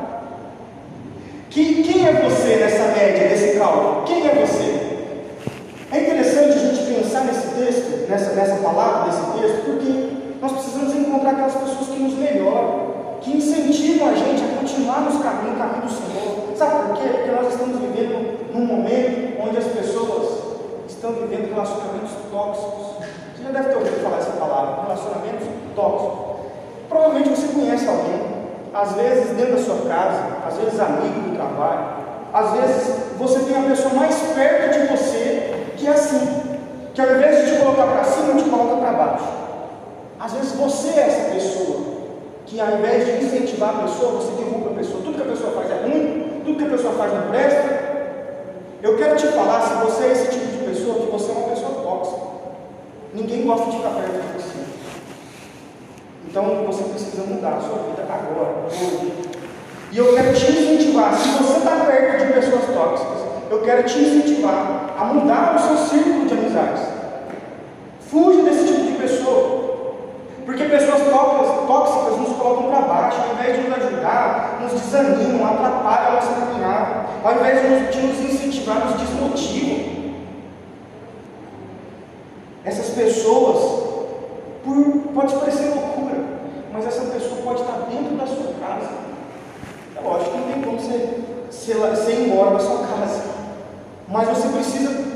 Que, 1.48 1.82
quem 1.84 2.06
é 2.06 2.12
você 2.12 2.56
nessa 2.56 2.88
média, 2.88 3.28
nesse 3.28 3.56
cálculo? 3.56 4.02
Quem 4.04 4.26
é 4.26 4.34
você? 4.34 4.88
É 5.92 6.00
interessante 6.00 6.58
a 6.58 6.58
gente 6.58 6.92
pensar 6.92 7.24
nesse 7.24 7.46
texto, 7.54 8.10
nessa, 8.10 8.32
nessa 8.32 8.56
palavra, 8.56 9.06
nesse 9.06 9.40
texto, 9.40 9.64
porque 9.64 10.08
nós 10.40 10.52
precisamos 10.52 10.94
encontrar 10.96 11.30
aquelas 11.30 11.54
pessoas 11.54 11.86
que 11.86 12.00
nos 12.00 12.14
melhoram, 12.14 12.94
que 13.20 13.36
incentivam 13.36 14.08
a 14.08 14.14
gente 14.14 14.42
a 14.42 14.58
continuar 14.58 15.02
nos 15.02 15.22
caminhos, 15.22 15.52
no 15.52 15.58
caminho 15.58 15.82
do 15.82 15.90
Senhor. 15.90 16.56
Sabe 16.56 16.88
por 16.88 16.96
quê? 16.96 17.08
Porque 17.10 17.30
nós 17.30 17.52
estamos 17.52 17.78
vivendo 17.78 18.52
num 18.52 18.66
momento 18.66 19.40
onde 19.40 19.56
as 19.56 19.66
pessoas 19.66 20.38
estão 20.88 21.12
vivendo 21.12 21.54
relacionamentos 21.54 22.10
tóxicos. 22.32 22.86
Você 23.36 23.44
já 23.44 23.50
deve 23.52 23.68
ter 23.68 23.76
ouvido 23.76 24.02
falar 24.02 24.18
essa 24.18 24.32
palavra, 24.32 24.82
relacionamentos 24.82 25.46
tóxicos. 25.76 26.28
Provavelmente 26.88 27.28
você 27.28 27.48
conhece 27.48 27.86
alguém, 27.86 28.20
às 28.72 28.92
vezes 28.92 29.36
dentro 29.36 29.56
da 29.56 29.62
sua 29.62 29.76
casa, 29.86 30.22
às 30.46 30.56
vezes 30.56 30.80
amigo 30.80 31.20
do 31.20 31.36
trabalho, 31.36 31.98
às 32.32 32.52
vezes 32.52 32.94
você 33.18 33.40
tem 33.40 33.56
a 33.58 33.68
pessoa 33.68 33.92
mais 33.92 34.16
perto 34.34 34.72
de 34.72 34.86
você 34.86 35.74
que 35.76 35.86
é 35.86 35.90
assim, 35.90 36.42
que 36.94 37.00
ao 37.00 37.14
invés 37.14 37.44
de 37.44 37.52
te 37.52 37.58
colocar 37.60 37.86
para 37.86 38.04
cima, 38.04 38.40
te 38.40 38.48
coloca 38.48 38.76
para 38.76 38.92
baixo. 38.92 39.24
Às 40.18 40.32
vezes 40.32 40.52
você 40.52 40.98
é 40.98 41.06
essa 41.06 41.30
pessoa 41.30 41.98
que 42.46 42.58
ao 42.58 42.78
invés 42.78 43.04
de 43.04 43.24
incentivar 43.24 43.76
a 43.76 43.82
pessoa, 43.82 44.12
você 44.12 44.42
derruba 44.42 44.70
a 44.70 44.74
pessoa. 44.74 45.02
Tudo 45.04 45.16
que 45.16 45.22
a 45.22 45.32
pessoa 45.32 45.52
faz 45.52 45.70
é 45.70 45.82
ruim, 45.82 46.42
tudo 46.44 46.56
que 46.56 46.64
a 46.64 46.70
pessoa 46.70 46.94
faz 46.94 47.12
não 47.12 47.28
presta. 47.28 47.88
Eu 48.82 48.96
quero 48.96 49.16
te 49.16 49.26
falar, 49.26 49.60
se 49.60 49.74
você 49.74 50.04
é 50.04 50.12
esse 50.12 50.30
tipo 50.30 50.46
de 50.46 50.64
pessoa, 50.64 51.04
que 51.04 51.12
você 51.12 51.30
é 51.30 51.34
uma 51.34 51.48
pessoa 51.48 51.82
tóxica. 51.82 52.20
Ninguém 53.12 53.46
gosta 53.46 53.70
de 53.70 53.76
ficar 53.76 53.90
perto 53.90 54.12
de 54.12 54.42
você. 54.42 54.58
Então 56.30 56.44
você 56.66 56.84
precisa 56.84 57.22
mudar 57.22 57.56
a 57.56 57.60
sua 57.60 57.78
vida 57.84 58.02
agora, 58.02 58.66
hoje. 58.66 59.12
E 59.90 59.96
eu 59.96 60.14
quero 60.14 60.34
te 60.34 60.52
incentivar, 60.52 61.14
se 61.14 61.30
você 61.30 61.58
está 61.58 61.86
perto 61.86 62.26
de 62.26 62.32
pessoas 62.34 62.64
tóxicas, 62.66 63.18
eu 63.50 63.62
quero 63.62 63.82
te 63.84 63.98
incentivar 63.98 64.94
a 64.98 65.04
mudar 65.06 65.56
o 65.56 65.58
seu 65.58 65.76
círculo 65.86 66.26
de 66.26 66.34
amizades. 66.34 66.82
Fuja 68.10 68.42
desse 68.42 68.66
tipo 68.66 68.82
de 68.82 68.98
pessoa. 68.98 69.58
Porque 70.44 70.64
pessoas 70.64 71.02
tóxicas, 71.02 71.66
tóxicas 71.66 72.18
nos 72.18 72.36
colocam 72.36 72.70
para 72.70 72.80
baixo, 72.82 73.20
ao 73.22 73.34
invés 73.34 73.56
de 73.56 73.68
nos 73.68 73.78
ajudar, 73.78 74.58
nos 74.62 74.80
atrapalham 75.88 76.08
a 76.08 76.14
nossa 76.14 76.32
caminhada, 76.34 77.06
ao 77.24 77.32
invés 77.34 77.90
de 77.90 78.00
nos, 78.00 78.20
incentivar, 78.20 78.86
nos 78.86 79.00
desmotivam. 79.00 79.98
Essas 82.64 82.90
pessoas, 82.90 83.58
por, 84.64 85.12
pode 85.14 85.34
parecer 85.34 85.70
loucura, 85.70 86.16
mas 86.72 86.86
essa 86.86 87.06
pessoa 87.06 87.40
pode 87.42 87.62
estar 87.62 87.86
dentro 87.90 88.16
da 88.16 88.26
sua 88.26 88.52
casa. 88.60 88.90
É 89.96 90.00
lógico 90.00 90.30
que 90.30 90.38
não 90.38 90.46
tem 90.48 90.62
como 90.62 90.78
você, 90.78 91.24
você, 91.50 91.74
você 91.74 92.12
ir 92.12 92.28
embora 92.28 92.50
da 92.52 92.60
sua 92.60 92.78
casa, 92.78 93.22
mas 94.08 94.28
você 94.28 94.48
precisa 94.48 95.08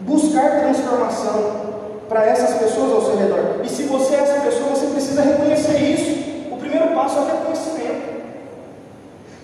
buscar 0.00 0.60
transformação 0.60 1.70
para 2.08 2.26
essas 2.26 2.58
pessoas 2.58 2.92
ao 2.92 3.02
seu 3.02 3.16
redor. 3.16 3.60
E 3.62 3.68
se 3.68 3.84
você 3.84 4.16
é 4.16 4.20
essa 4.20 4.40
pessoa, 4.40 4.70
você 4.70 4.86
precisa 4.86 5.22
reconhecer 5.22 5.78
isso. 5.78 6.50
O 6.52 6.56
primeiro 6.56 6.88
passo 6.88 7.18
é 7.18 7.20
o 7.20 7.26
reconhecimento. 7.26 8.19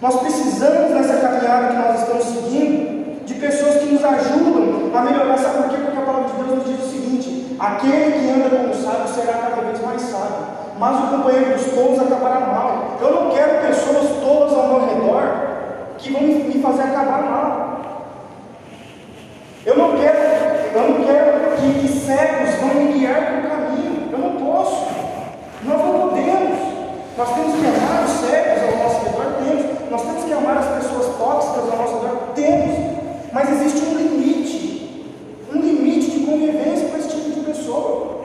Nós 0.01 0.15
precisamos 0.17 0.91
nessa 0.91 1.17
caminhada 1.17 1.69
que 1.69 1.77
nós 1.77 2.01
estamos 2.01 2.25
seguindo 2.25 3.25
de 3.25 3.35
pessoas 3.35 3.77
que 3.77 3.87
nos 3.87 4.05
ajudam 4.05 4.91
a 4.95 5.01
melhorar. 5.01 5.39
Sabe 5.39 5.63
por 5.63 5.71
quê? 5.71 5.77
Porque 5.83 5.99
a 5.99 6.03
palavra 6.03 6.29
de 6.29 6.37
Deus 6.37 6.59
nos 6.59 6.65
diz 6.67 6.87
o 6.87 6.91
seguinte: 6.91 7.57
aquele 7.59 8.13
que 8.13 8.31
anda 8.31 8.57
como 8.57 8.75
sábio 8.75 9.09
será 9.09 9.39
cada 9.39 9.63
vez 9.63 9.83
mais 9.83 10.03
sábio, 10.03 10.47
mas 10.79 10.97
o 11.03 11.17
companheiro 11.17 11.55
dos 11.55 11.65
tolos 11.73 11.99
acabará 11.99 12.41
mal. 12.41 12.99
Eu 13.01 13.11
não 13.11 13.31
quero 13.31 13.67
pessoas 13.67 14.21
tolas 14.21 14.53
ao 14.53 14.69
meu 14.69 14.87
redor 14.87 15.47
que 15.97 16.13
vão 16.13 16.23
me 16.23 16.63
fazer 16.63 16.83
acabar 16.83 17.23
mal. 17.23 17.67
Eu 19.65 19.77
não 19.79 19.97
quero, 19.97 20.19
eu 20.75 20.91
não 20.91 21.05
quero 21.05 21.57
que, 21.57 21.81
que 21.81 21.89
cegos 21.89 22.55
vão 22.61 22.75
me 22.75 22.93
guiar 22.93 23.15
para 23.15 23.39
o 23.39 23.51
caminho. 23.51 24.09
Eu 24.13 24.19
não 24.19 24.33
posso. 24.37 24.87
Nós 25.65 25.81
não 25.81 26.09
podemos. 26.09 26.59
Nós 27.17 27.35
temos 27.35 27.55
que 27.55 27.67
amar 28.07 28.15
os 28.15 28.21
cegos 28.21 28.63
ao 28.63 28.85
nosso 28.85 29.05
redor, 29.05 29.33
temos. 29.43 29.91
Nós 29.91 30.03
temos 30.03 30.25
que 30.25 30.33
amar 30.33 30.59
as 30.59 30.83
pessoas 30.83 31.17
tóxicas 31.17 31.71
ao 31.71 31.79
nosso 31.79 31.95
redor, 31.99 32.19
temos. 32.35 32.77
Mas 33.33 33.51
existe 33.51 33.87
um 33.87 33.97
limite. 33.97 35.15
Um 35.53 35.61
limite 35.61 36.11
de 36.11 36.27
convivência 36.27 36.89
com 36.89 36.97
esse 36.97 37.09
tipo 37.09 37.31
de 37.31 37.41
pessoa. 37.41 38.17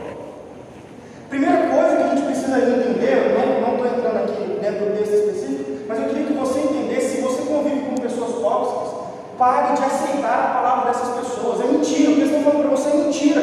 Primeira 1.30 1.67
coisa 1.67 1.96
que 1.96 2.04
a 2.04 2.08
gente 2.15 2.26
precisa 2.26 2.58
entender, 2.58 3.36
eu 3.38 3.62
não 3.62 3.76
estou 3.76 3.88
entrando 3.88 4.17
aqui 4.17 4.60
dentro 4.62 4.86
do 4.86 4.98
texto 4.98 5.13
específico, 5.13 5.86
mas 5.88 6.00
eu 6.00 6.06
queria 6.10 6.26
que 6.26 6.34
você 6.34 6.60
entendesse, 6.60 7.15
se 7.15 7.22
você 7.22 7.41
convive 7.44 7.82
com 7.82 7.96
pessoas 7.96 8.41
tóxicas, 8.41 8.89
pare 9.38 9.76
de 9.76 9.84
aceitar 9.84 10.39
a 10.39 10.62
palavra 10.62 10.91
dessas 10.91 11.08
pessoas. 11.20 11.62
É 11.62 11.72
mentira, 11.72 12.12
o 12.12 12.15
que 12.15 12.22
eles 12.22 12.32
estão 12.32 12.44
falando 12.44 12.67
para 12.67 12.78
você 12.78 12.89
é 12.89 12.94
mentira. 12.96 13.41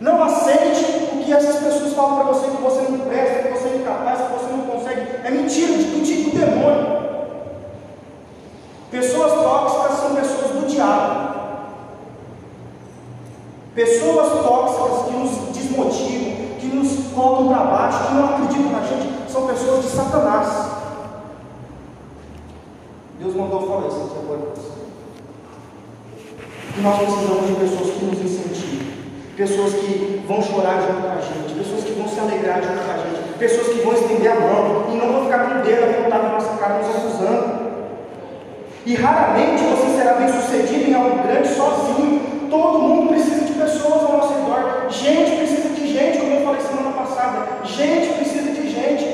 Não 0.00 0.22
aceite 0.22 0.84
o 1.12 1.24
que 1.24 1.32
essas 1.32 1.56
pessoas 1.56 1.92
falam 1.94 2.16
para 2.16 2.24
você, 2.24 2.48
que 2.48 2.62
você 2.62 2.82
não 2.90 2.98
presta, 3.00 3.42
que 3.42 3.58
você 3.58 3.68
é 3.68 3.76
incapaz, 3.76 4.20
que 4.20 4.32
você 4.32 4.52
não 4.52 4.66
consegue. 4.66 5.00
É 5.24 5.30
mentira, 5.30 5.72
do 5.72 6.04
tipo 6.04 6.36
demônio. 6.36 7.04
Pessoas 8.90 9.32
tóxicas 9.32 9.98
são 9.98 10.14
pessoas 10.14 10.50
do 10.50 10.66
diabo. 10.66 11.34
Pessoas 13.74 14.44
tóxicas 14.44 15.06
que 15.06 15.12
nos 15.16 15.30
desmotivam, 15.56 16.58
que 16.60 16.66
nos 16.66 17.14
colocam 17.14 17.48
para 17.48 17.64
baixo, 17.64 18.06
que 18.06 18.14
não 18.14 18.24
acreditam 18.28 18.72
na 18.72 18.82
gente, 18.86 19.32
são 19.32 19.46
pessoas 19.46 19.84
de 19.84 19.90
Satanás. 19.90 20.70
Deus 23.18 23.34
mandou 23.34 23.66
falar 23.66 23.88
isso 23.88 23.96
aqui 23.96 24.18
agora 24.22 24.40
para 24.40 24.62
você. 24.62 24.74
E 26.76 26.80
nós 26.82 26.98
precisamos 26.98 27.46
de 27.46 27.54
pessoas 27.54 27.90
que 27.90 28.04
nos 28.04 28.20
incentivem, 28.20 28.92
pessoas 29.44 29.74
que 29.74 30.24
vão 30.26 30.40
chorar 30.42 30.80
junto 30.80 31.02
com 31.02 31.08
a 31.08 31.20
gente, 31.20 31.52
pessoas 31.52 31.84
que 31.84 31.92
vão 31.92 32.08
se 32.08 32.18
alegrar 32.18 32.62
junto 32.62 32.80
com 32.80 32.92
a 32.92 32.96
gente, 32.96 33.38
pessoas 33.38 33.68
que 33.68 33.80
vão 33.80 33.92
estender 33.92 34.32
a 34.32 34.40
mão 34.40 34.86
e 34.90 34.96
não 34.96 35.12
vão 35.12 35.24
ficar 35.24 35.38
com 35.44 35.58
o 35.58 35.62
dedo 35.62 35.84
apontado 35.84 36.22
na 36.22 36.28
nossa 36.30 36.56
cara 36.56 36.78
nos 36.78 36.96
acusando. 36.96 37.64
E 38.86 38.94
raramente 38.94 39.64
você 39.64 39.96
será 39.98 40.14
bem 40.14 40.28
sucedido 40.28 40.90
em 40.90 40.94
algo 40.94 41.22
grande 41.22 41.48
sozinho. 41.48 42.48
Todo 42.50 42.78
mundo 42.78 43.08
precisa 43.08 43.44
de 43.44 43.52
pessoas 43.52 44.02
ao 44.04 44.12
nosso 44.18 44.34
redor. 44.34 44.86
Gente 44.90 45.36
precisa 45.36 45.68
de 45.70 45.92
gente, 45.92 46.18
como 46.18 46.32
eu 46.34 46.44
falei 46.44 46.60
semana 46.60 46.92
passada. 46.92 47.64
Gente 47.64 48.14
precisa 48.14 48.50
de 48.50 48.68
gente. 48.70 49.04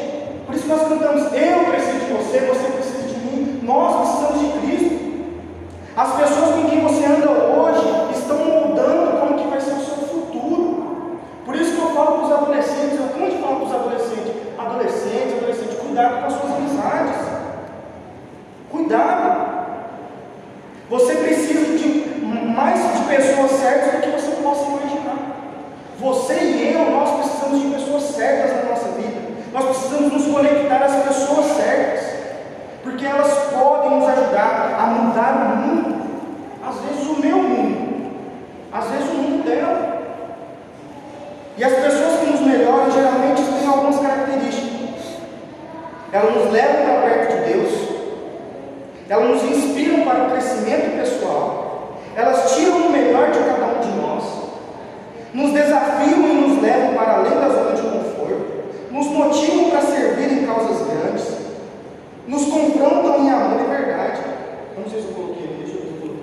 Por 0.47 0.55
isso 0.55 0.67
nós 0.67 0.89
cantamos, 0.89 1.23
eu 1.33 1.65
preciso 1.71 2.05
de 2.05 2.13
você, 2.13 2.39
você 2.41 2.67
precisa 2.73 3.03
de 3.03 3.15
mim. 3.21 3.61
Nós 3.63 3.97
precisamos 3.97 4.41
de 4.41 4.59
Cristo. 4.59 5.01
As 5.97 6.13
pessoas 6.17 6.55
com 6.55 6.71
quem 6.71 6.81
você 6.81 7.05
anda 7.05 7.31
hoje 7.31 8.19
estão 8.19 8.39
moldando 8.39 9.19
como 9.19 9.39
que 9.39 9.49
vai 9.49 9.61
ser 9.61 9.73
o 9.73 9.81
seu 9.85 9.97
futuro. 10.09 11.21
Por 11.45 11.55
isso 11.55 11.77
que 11.77 11.81
eu 11.81 11.95
falo 11.95 12.19
para 12.19 12.27
os 12.27 12.33
adolescentes, 12.33 12.99
eu 12.99 13.09
canto 13.09 13.37
de 13.37 13.43
falar 13.43 13.57
para 13.57 13.67
os 13.67 13.75
adolescentes, 13.75 14.33
adolescentes, 14.59 15.37
adolescentes, 15.37 15.79
cuidado 15.79 16.21
com 16.21 16.27
as 16.27 16.33
suas 16.33 16.53
amizades. 16.57 17.17
Cuidado. 18.71 19.51
Você 20.91 21.15
precisa 21.15 21.79
de 21.79 22.21
mais 22.25 22.81
de 22.99 23.05
pessoas 23.05 23.51
certas 23.53 23.93
do 23.93 24.01
que 24.01 24.11
você 24.11 24.31
possa 24.43 24.65
imaginar. 24.65 25.19
Você 26.01 26.35
e 26.35 26.75
eu, 26.75 26.91
nós 26.91 27.11
precisamos 27.17 27.63
de 27.63 27.69
pessoas 27.69 28.03
certas 28.03 28.57
na 28.57 28.71
nossa 28.71 28.89
vida. 28.89 29.21
Nós 29.53 29.65
precisamos 29.67 30.13
nos 30.13 30.27
conectar 30.27 30.83
às 30.83 30.97
pessoas 31.05 31.47
certas. 31.57 32.11
Porque 32.83 33.07
elas 33.07 33.33
podem 33.53 33.99
nos 33.99 34.09
ajudar 34.09 34.77
a 34.81 34.87
mudar 34.87 35.33
o 35.33 35.57
mundo. 35.59 36.01
Às 36.67 36.77
vezes 36.81 37.07
o 37.07 37.21
meu 37.21 37.37
mundo. 37.39 38.11
Às 38.73 38.85
vezes 38.87 39.09
o 39.11 39.15
mundo 39.15 39.45
dela. 39.45 40.01
E 41.57 41.63
as 41.63 41.73
pessoas 41.73 42.19
que 42.19 42.27
nos 42.27 42.41
melhoram 42.41 42.91
geralmente 42.91 43.43
têm 43.43 43.69
algumas 43.69 44.01
características. 44.01 44.71
Elas 46.11 46.35
nos 46.35 46.51
levam 46.53 46.85
para 46.85 47.03
perto 47.03 47.37
de 47.37 47.53
Deus. 47.53 47.91
elas 49.11 49.29
nos 49.29 49.43
inspiram 49.43 50.05
para 50.05 50.25
o 50.25 50.31
crescimento 50.31 50.97
pessoal, 50.97 51.99
elas 52.15 52.55
tiram 52.55 52.87
o 52.87 52.93
melhor 52.93 53.33
de 53.33 53.41
cada 53.41 53.67
um 53.67 53.81
de 53.81 54.01
nós, 54.01 54.25
nos 55.35 55.53
desafiam 55.53 56.29
e 56.29 56.35
nos 56.35 56.63
levam 56.63 56.95
para 56.95 57.17
além 57.17 57.33
da 57.33 57.49
zona 57.49 57.73
de 57.75 57.83
conforto, 57.83 58.47
nos 58.93 59.07
motivam 59.09 59.71
para 59.71 59.83
servir 59.83 60.33
em 60.33 60.47
causas 60.47 60.87
grandes, 60.87 61.27
nos 62.29 62.45
confrontam 62.45 63.25
em 63.25 63.31
amor 63.31 63.61
e 63.61 63.65
verdade. 63.65 64.21
Eu 64.77 64.83
não 64.85 64.91
sei 64.91 65.01
se 65.01 65.09
eu 65.09 65.15
coloquei 65.15 65.45
aqui, 65.45 65.65
deixa 65.65 65.79
eu 65.79 65.83
ver. 66.01 66.17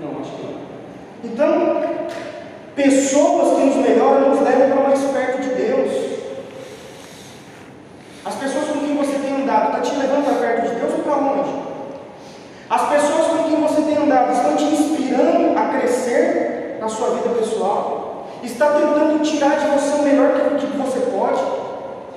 Não, 0.00 0.20
acho 0.20 0.30
que 0.30 0.42
não. 0.46 1.32
Então, 1.32 1.82
pessoas 2.76 3.58
que 3.58 3.64
nos 3.64 3.76
melhoram 3.76 4.30
nos 4.30 4.40
levam 4.40 4.70
para 4.70 4.88
mais 4.88 5.00
perto 5.00 5.42
de 5.42 5.48
Deus. 5.48 6.04
As 8.24 8.34
pessoas 8.36 8.68
com 8.68 8.78
quem 8.80 8.96
você 8.96 9.18
tem 9.18 9.42
andado 9.42 9.66
estão 9.66 9.82
te 9.82 9.98
levando 10.00 10.24
para 10.24 10.48
perto 10.48 10.68
de 10.68 10.74
Deus 10.76 10.92
ou 10.94 10.98
para 11.00 11.16
onde? 11.16 11.50
As 12.70 12.88
pessoas 12.88 13.26
com 13.26 13.44
quem 13.44 13.60
você 13.60 13.82
tem 13.82 13.96
andado 13.98 14.32
estão 14.32 14.56
te 14.56 14.64
inspirando 14.64 15.58
a 15.58 15.78
crescer 15.78 16.78
na 16.80 16.88
sua 16.88 17.10
vida 17.10 17.28
pessoal? 17.38 18.28
Está 18.42 18.68
tentando 18.68 19.22
tirar 19.22 19.58
de 19.58 19.66
você 19.66 20.00
o 20.00 20.02
melhor 20.02 20.32
que 20.58 20.66
que 20.66 20.76
você 20.78 21.00
pode? 21.10 21.42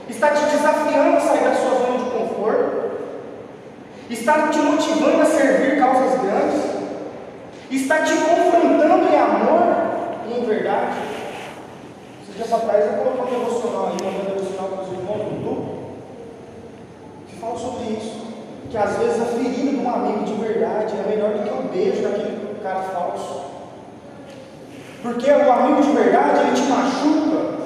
Está 0.09 0.29
te 0.29 0.45
desafiando 0.45 1.17
a 1.17 1.19
sair 1.19 1.43
da 1.43 1.55
sua 1.55 1.77
zona 1.77 1.97
de 1.97 2.09
conforto? 2.09 2.87
Está 4.09 4.47
te 4.47 4.59
motivando 4.59 5.21
a 5.21 5.25
servir 5.25 5.77
causas 5.77 6.21
grandes? 6.21 6.77
Está 7.69 8.03
te 8.03 8.13
confrontando 8.13 9.13
em 9.13 9.19
amor 9.19 9.63
e 10.25 10.39
em 10.39 10.45
verdade? 10.45 10.97
Esses 12.23 12.35
dias 12.35 12.53
atrás 12.53 12.85
eu 12.85 13.03
coloquei 13.03 13.37
um 13.37 13.43
aí, 13.43 13.97
uma 14.01 14.33
devocional 14.33 14.67
para 14.69 14.83
os 14.83 14.91
irmãos 14.93 15.17
do 15.17 15.43
grupo, 15.43 15.76
fala 17.39 17.57
sobre 17.57 17.93
isso. 17.93 18.27
Que 18.69 18.77
às 18.77 18.97
vezes 18.97 19.21
a 19.21 19.25
ferida 19.25 19.71
de 19.71 19.75
um 19.77 19.89
amigo 19.89 20.25
de 20.25 20.33
verdade 20.33 20.93
é 20.97 21.09
melhor 21.09 21.31
do 21.31 21.43
que 21.43 21.49
o 21.49 21.69
beijo 21.71 22.01
daquele 22.01 22.59
cara 22.61 22.81
falso. 22.81 23.47
Porque 25.01 25.29
o 25.29 25.51
amigo 25.51 25.81
de 25.81 25.91
verdade, 25.91 26.41
ele 26.41 26.55
te 26.55 26.63
machuca, 26.63 27.57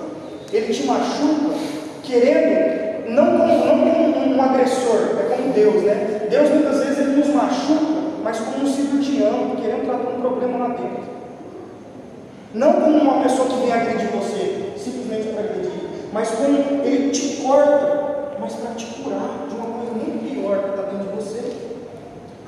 ele 0.54 0.74
te 0.74 0.86
machuca, 0.86 1.56
querendo, 2.04 3.10
não 3.10 3.38
como, 3.38 3.66
não 3.66 3.80
como 3.80 4.18
um, 4.18 4.38
um 4.38 4.42
agressor, 4.42 5.18
é 5.20 5.36
como 5.36 5.54
Deus, 5.54 5.82
né? 5.84 6.28
Deus 6.30 6.50
muitas 6.50 6.80
vezes 6.80 7.00
ele 7.00 7.18
nos 7.18 7.30
machuca, 7.30 8.02
mas 8.24 8.40
como 8.40 8.64
um 8.64 8.68
cirurgião, 8.68 9.56
querendo 9.60 9.86
tratar 9.86 10.10
um 10.10 10.22
problema 10.22 10.58
lá 10.60 10.68
dentro. 10.68 11.12
Não 12.54 12.74
como 12.74 12.98
uma 12.98 13.24
pessoa 13.24 13.48
que 13.48 13.62
vem 13.62 13.72
agredir 13.72 14.10
você, 14.10 14.74
simplesmente 14.78 15.30
para 15.30 15.44
agredir, 15.46 15.72
mas 16.14 16.30
como 16.32 16.84
ele 16.84 17.12
te 17.12 17.38
corta, 17.38 18.11
mas 18.42 18.54
para 18.56 18.74
te 18.74 18.86
curar 18.86 19.46
de 19.48 19.56
uma 19.56 19.66
coisa 19.78 19.92
muito 19.92 20.34
pior 20.34 20.64
que 20.64 20.70
está 20.70 20.82
dentro 20.90 21.08
de 21.10 21.16
você. 21.16 21.58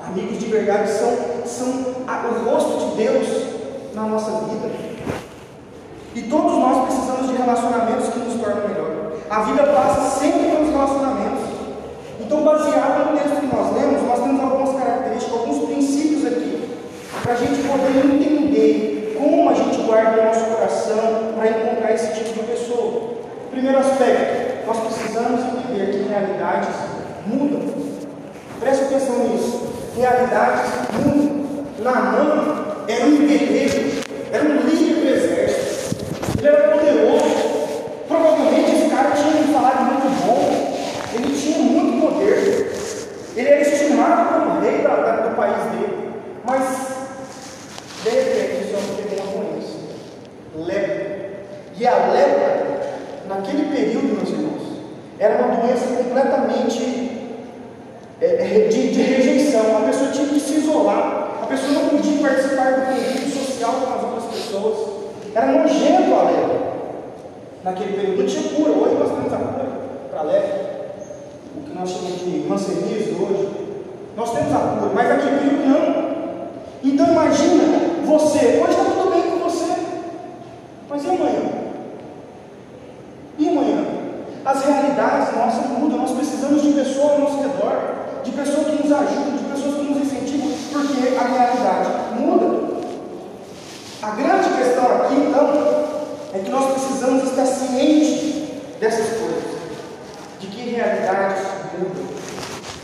Amigos 0.04 0.38
de 0.38 0.46
verdade 0.46 0.90
são, 0.90 1.16
são 1.46 1.68
o 1.68 2.50
rosto 2.50 2.90
de 2.90 3.04
Deus 3.04 3.28
na 3.94 4.02
nossa 4.02 4.32
vida. 4.46 4.70
E 6.16 6.22
todos 6.22 6.52
nós 6.58 6.86
precisamos 6.86 7.30
de 7.30 7.36
relacionamentos 7.36 8.08
que 8.08 8.18
nos 8.18 8.40
tornam 8.40 8.68
melhor. 8.68 9.12
A 9.30 9.42
vida 9.42 9.62
passa 9.62 10.18
sempre 10.18 10.50
pelos 10.50 10.70
relacionamentos. 10.70 11.44
Então, 12.20 12.42
baseado 12.42 13.12
no 13.12 13.18
texto 13.18 13.40
que 13.40 13.54
nós 13.54 13.74
lemos, 13.74 14.02
nós 14.02 14.22
temos 14.22 14.42
algumas 14.42 14.76
características, 14.76 15.38
alguns 15.38 15.64
princípios 15.66 16.26
aqui, 16.26 16.78
para 17.22 17.32
a 17.32 17.36
gente 17.36 17.68
poder 17.68 18.04
entender 18.04 19.16
como 19.16 19.50
a 19.50 19.54
gente 19.54 19.78
guarda 19.82 20.20
o 20.20 20.24
nosso 20.24 20.44
coração 20.44 21.34
para 21.36 21.50
encontrar 21.50 21.92
esse 21.92 22.14
tipo 22.14 22.32
de 22.34 22.40
pessoa. 22.40 23.14
Primeiro 23.50 23.78
aspecto, 23.78 24.66
nós 24.66 24.78
precisamos 24.78 25.53
realidades 26.14 26.68
mudam. 27.26 27.74
Preste 28.60 28.84
atenção 28.84 29.28
nisso. 29.28 29.68
Realidades 29.96 30.70
mudam. 30.92 31.64
Naamã 31.80 32.84
era 32.88 33.04
um 33.04 33.26
guerreiro, 33.26 34.04
era 34.32 34.44
um 34.44 34.60
líder 34.60 34.94
do 34.94 35.08
exército. 35.08 35.96
Ele 36.38 36.46
era 36.46 36.68
poderoso. 36.68 37.24
Provavelmente 38.06 38.76
esse 38.76 38.90
cara 38.90 39.10
tinha 39.10 39.42
um 39.42 39.52
salário 39.52 39.86
muito 39.86 40.24
bom. 40.24 40.74
Ele 41.14 41.40
tinha 41.40 41.58
muito 41.58 42.00
poder. 42.00 42.72
Ele 43.36 43.48
era 43.48 43.60
estimado 43.62 44.40
como 44.40 44.60
rei 44.60 44.82
da, 44.82 44.94
da, 44.94 45.28
do 45.28 45.36
país 45.36 45.56
dele. 45.72 46.12
Mas, 46.44 46.62
de 48.04 48.10
repente, 48.10 48.62
esse 48.62 48.74
homem 48.74 49.02
teve 49.02 49.20
uma 49.20 49.44
doença. 49.44 49.78
Lepra. 50.56 51.14
E 51.76 51.86
a 51.86 51.96
lepra, 52.12 52.80
naquele 53.26 53.74
período, 53.74 54.14
meus 54.14 54.28
irmãos, 54.28 54.64
era 55.18 55.44
uma 55.44 55.56
doença 55.56 55.86
completamente 55.86 57.38
é, 58.20 58.26
é, 58.26 58.68
de, 58.68 58.92
de 58.92 59.02
rejeição. 59.02 59.78
A 59.78 59.86
pessoa 59.86 60.10
tinha 60.10 60.28
que 60.28 60.40
se 60.40 60.54
isolar. 60.54 61.38
A 61.42 61.46
pessoa 61.46 61.72
não 61.72 61.88
podia 61.90 62.20
participar 62.20 62.72
do 62.72 62.86
convívio 62.86 63.30
social 63.30 63.72
com 63.72 63.94
as 63.94 64.02
outras 64.02 64.24
pessoas. 64.34 64.94
Era 65.34 65.52
nojento 65.74 66.14
a 66.14 66.22
lepra. 66.24 66.74
Naquele 67.64 67.96
período 67.96 68.26
tinha 68.26 68.54
cura. 68.54 68.72
Hoje 68.72 68.94
nós 68.94 69.10
temos 69.10 69.32
a 69.32 69.36
cura 69.36 69.66
para 70.10 70.20
a 70.20 70.22
lepra. 70.22 70.64
O 71.56 71.60
que 71.62 71.78
nós 71.78 71.90
chamamos 71.90 72.20
de 72.20 72.48
rancenismo 72.48 73.26
hoje. 73.26 73.48
Nós 74.16 74.32
temos 74.32 74.52
a 74.52 74.58
cura, 74.58 74.90
mas 74.94 75.08
naquele 75.08 75.38
período 75.38 75.68
não. 75.68 76.04
Então 76.82 77.06
imagina 77.08 77.64
você, 78.04 78.60
hoje 78.62 78.70
está 78.70 78.84
tudo 78.84 79.10
bem 79.10 79.22
com 79.22 79.38
você. 79.38 79.74
Mas 80.88 81.04
e 81.04 81.08
amanhã? 81.08 81.42
E 83.38 83.48
amanhã? 83.48 83.84
As 84.44 84.64
realidades 84.64 85.34
nossas 85.34 85.66
mudam. 85.66 85.98
Nós 85.98 86.12
precisamos 86.12 86.62
de 86.62 86.72
pessoas 86.72 87.12
ao 87.12 87.18
nosso 87.20 87.38
redor, 87.38 87.80
de 88.22 88.30
pessoas 88.30 88.66
que 88.66 88.82
nos 88.82 88.92
ajudam, 88.92 89.36
de 89.38 89.44
pessoas 89.44 89.74
que 89.76 89.82
nos 89.82 90.02
incentivam, 90.02 90.50
porque 90.70 91.16
a 91.16 91.22
realidade 91.22 91.90
muda. 92.20 92.64
A 94.02 94.10
grande 94.10 94.50
questão 94.50 94.84
aqui, 94.96 95.14
então, 95.14 95.84
é 96.34 96.38
que 96.40 96.50
nós 96.50 96.72
precisamos 96.72 97.30
estar 97.30 97.46
cientes 97.46 98.42
dessas 98.78 99.18
coisas, 99.18 99.44
de 100.40 100.48
que 100.48 100.70
realidades 100.70 101.42
mudam. 101.78 102.04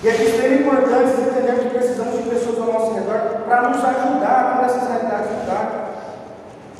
E 0.02 0.08
é 0.08 0.12
de 0.12 0.24
extrema 0.24 0.54
importância 0.54 1.20
entender 1.20 1.58
que 1.60 1.74
precisamos 1.76 2.16
de 2.16 2.30
pessoas 2.30 2.58
ao 2.58 2.72
nosso 2.72 2.94
redor 2.94 3.42
para 3.46 3.68
nos 3.68 3.84
ajudar 3.84 4.54
quando 4.56 4.64
essas 4.64 4.88
realidades 4.88 5.30
mudarem. 5.30 5.80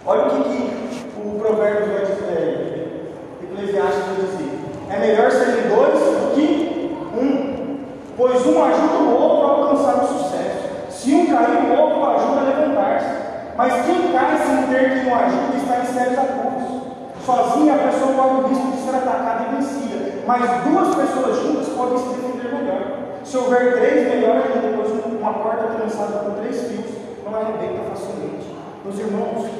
Olha 0.06 0.24
o 0.24 0.30
que, 0.30 0.42
que 0.42 1.20
o 1.20 1.38
provérbio 1.38 1.92
vai 1.92 2.06
dizer, 2.06 3.12
Eclesiastes 3.42 4.04
vai 4.06 4.26
dizer. 4.26 4.61
É 4.88 4.98
melhor 4.98 5.30
serem 5.30 5.68
dois 5.68 6.00
do 6.00 6.35
que 6.35 6.96
um, 7.14 7.85
pois 8.16 8.46
um 8.46 8.64
ajuda 8.64 8.94
o 8.94 9.14
outro 9.14 9.46
a 9.46 9.50
alcançar 9.50 10.02
o 10.02 10.06
sucesso. 10.06 10.68
Se 10.88 11.14
um 11.14 11.26
cair, 11.26 11.70
o 11.70 11.78
outro 11.78 12.00
o 12.00 12.06
ajuda 12.06 12.40
a 12.40 12.44
levantar-se. 12.44 13.20
Mas 13.54 13.85
quem 13.85 14.12
cai 14.12 14.38
sem 14.38 14.66
ter 14.68 15.02
quem 15.02 15.12
o 15.12 15.14
ajuda 15.14 15.56
está 15.59 15.80
em 15.80 15.85
sérios 15.85 16.18
apuros. 16.18 16.80
Sozinha 17.26 17.74
a 17.74 17.78
pessoa 17.78 18.14
corre 18.14 18.40
o 18.40 18.48
risco 18.48 18.70
de 18.72 18.83
ser 18.83 18.96
atacada 18.96 19.44
e 19.44 19.56
vencida, 19.56 20.22
mas 20.26 20.64
duas 20.64 20.94
pessoas 20.94 21.37
juntas 21.42 21.68
podem 21.68 21.98
se 21.98 22.09
defender 22.09 22.54
melhor. 22.54 23.00
Se 23.24 23.37
houver 23.37 23.74
três, 23.74 24.09
melhor 24.09 24.37
ainda, 24.38 24.76
pois 24.76 25.04
uma 25.04 25.35
corda 25.35 25.76
trançada 25.76 26.18
por 26.18 26.40
três 26.40 26.62
fios 26.62 26.87
não 27.24 27.35
arrebenta 27.35 27.90
facilmente. 27.90 28.46
Meus 28.85 28.98
irmãos, 28.98 29.50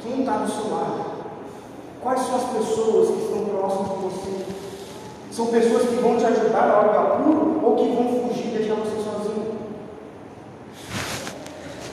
quem 0.00 0.20
está 0.20 0.38
do 0.38 0.50
seu 0.50 0.70
lado? 0.70 1.04
Quais 2.00 2.20
são 2.20 2.36
as 2.36 2.44
pessoas 2.44 3.08
que 3.08 3.22
estão 3.24 3.44
próximas 3.44 3.90
de 3.90 3.96
você? 3.96 4.44
São 5.30 5.46
pessoas 5.48 5.88
que 5.88 5.96
vão 5.96 6.16
te 6.16 6.24
ajudar 6.24 6.68
na 6.68 6.76
hora 6.78 6.92
do 6.92 6.98
apuro 6.98 7.60
ou 7.62 7.76
que 7.76 7.88
vão 7.90 8.28
fugir 8.28 8.46
e 8.46 8.58
deixar 8.58 8.76
você 8.76 8.96
sozinho? 8.96 9.58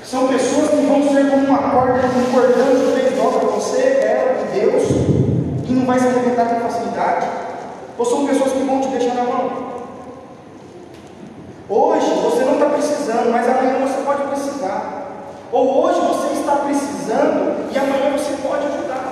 São 0.09 0.29
pessoas 0.29 0.69
que 0.69 0.77
vão 0.77 1.03
ser 1.03 1.29
como 1.29 1.47
uma 1.47 1.57
corda 1.57 2.07
importante 2.07 2.79
que 2.79 2.97
fez 2.97 3.17
dó 3.17 3.27
para 3.29 3.49
você, 3.49 3.99
ela, 4.01 4.41
de 4.41 4.57
Deus, 4.57 4.83
que 5.65 5.73
não 5.73 5.85
vai 5.85 5.99
se 5.99 6.07
arrebentar 6.07 6.45
com 6.45 6.61
facilidade? 6.61 7.27
Ou 7.97 8.05
são 8.05 8.25
pessoas 8.25 8.53
que 8.53 8.59
vão 8.59 8.79
te 8.79 8.87
deixar 8.87 9.15
na 9.15 9.23
mão? 9.23 9.67
Hoje 11.67 12.07
você 12.23 12.45
não 12.45 12.53
está 12.53 12.67
precisando, 12.67 13.31
mas 13.33 13.49
amanhã 13.49 13.85
você 13.85 14.01
pode 14.05 14.23
precisar. 14.29 15.07
Ou 15.51 15.83
hoje 15.83 15.99
você 15.99 16.39
está 16.39 16.55
precisando 16.55 17.69
e 17.69 17.77
amanhã 17.77 18.17
você 18.17 18.31
pode 18.41 18.65
ajudar. 18.65 19.11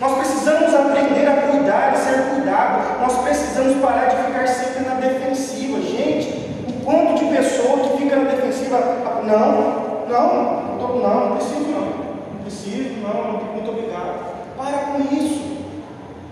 Nós 0.00 0.18
precisamos 0.18 0.72
aprender 0.72 1.26
a 1.26 1.50
cuidar 1.50 1.94
e 1.94 1.98
ser 1.98 2.30
cuidado. 2.30 3.00
Nós 3.00 3.18
precisamos 3.24 3.82
parar 3.82 4.04
de 4.10 4.26
ficar 4.26 4.46
sempre 4.46 4.84
na 4.84 4.94
defensiva. 4.94 5.80
Gente, 5.80 6.52
o 6.68 6.84
quanto 6.84 7.18
de 7.18 7.36
pessoa 7.36 7.78
que 7.80 7.98
fica 7.98 8.14
na 8.14 8.30
defensiva, 8.30 8.78
não, 9.24 9.82
não, 10.08 10.78
tô, 10.78 10.98
não, 10.98 11.28
não 11.28 11.36
preciso 11.36 11.70
não, 11.70 11.80
não 11.80 12.42
preciso, 12.42 13.00
não, 13.00 13.54
muito 13.54 13.70
obrigado. 13.70 14.32
Para 14.56 14.78
com 14.78 15.14
isso. 15.14 15.52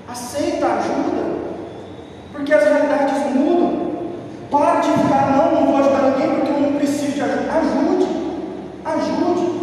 Aceita 0.09 0.67
a 0.67 0.79
ajuda, 0.79 1.25
porque 2.33 2.53
as 2.53 2.65
realidades 2.65 3.35
mudam. 3.35 3.91
Para 4.51 4.81
de 4.81 4.91
ficar, 4.91 5.31
não, 5.31 5.55
não 5.55 5.67
vou 5.67 5.77
ajudar 5.77 6.03
ninguém 6.03 6.35
porque 6.35 6.51
eu 6.51 6.61
não 6.61 6.73
preciso 6.73 7.13
de 7.13 7.21
ajuda. 7.23 7.53
Ajude, 7.53 8.07
ajude. 8.85 9.61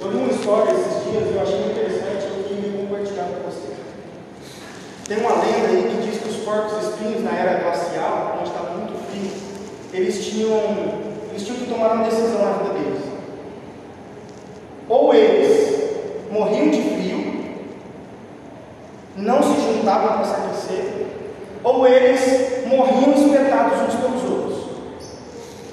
Eu 0.00 0.12
li 0.12 0.18
uma 0.18 0.32
história 0.32 0.70
esses 0.70 1.02
dias 1.02 1.24
e 1.28 1.34
eu 1.34 1.42
achei 1.42 1.66
interessante, 1.66 2.26
eu 2.28 2.44
queria 2.44 2.78
compartilhar 2.78 3.24
com 3.24 3.50
você. 3.50 3.74
Tem 5.08 5.18
uma 5.18 5.42
lenda 5.42 5.68
aí 5.68 5.88
que 5.90 6.06
diz 6.06 6.20
que 6.20 6.28
os 6.28 6.36
porcos 6.44 6.84
espinhos 6.84 7.24
na 7.24 7.32
era 7.32 7.64
glacial, 7.64 8.36
onde 8.38 8.48
está 8.48 8.62
muito 8.62 8.94
frio, 9.10 9.32
eles 9.92 10.24
tinham 10.24 11.05
eles 11.36 11.46
tinham 11.46 11.58
que 11.58 11.66
tomar 11.66 11.92
uma 11.92 12.04
decisão 12.04 12.38
na 12.40 12.52
vida 12.52 12.72
deles. 12.72 13.02
Ou 14.88 15.14
eles 15.14 15.92
morriam 16.30 16.70
de 16.70 16.80
frio, 16.80 17.44
não 19.16 19.42
se 19.42 19.60
juntavam 19.60 20.16
para 20.16 20.24
se 20.24 20.34
aquecer, 20.34 21.06
ou 21.62 21.86
eles 21.86 22.66
morriam 22.66 23.12
espetados 23.12 23.82
uns 23.82 24.00
pelos 24.00 24.24
outros. 24.24 24.64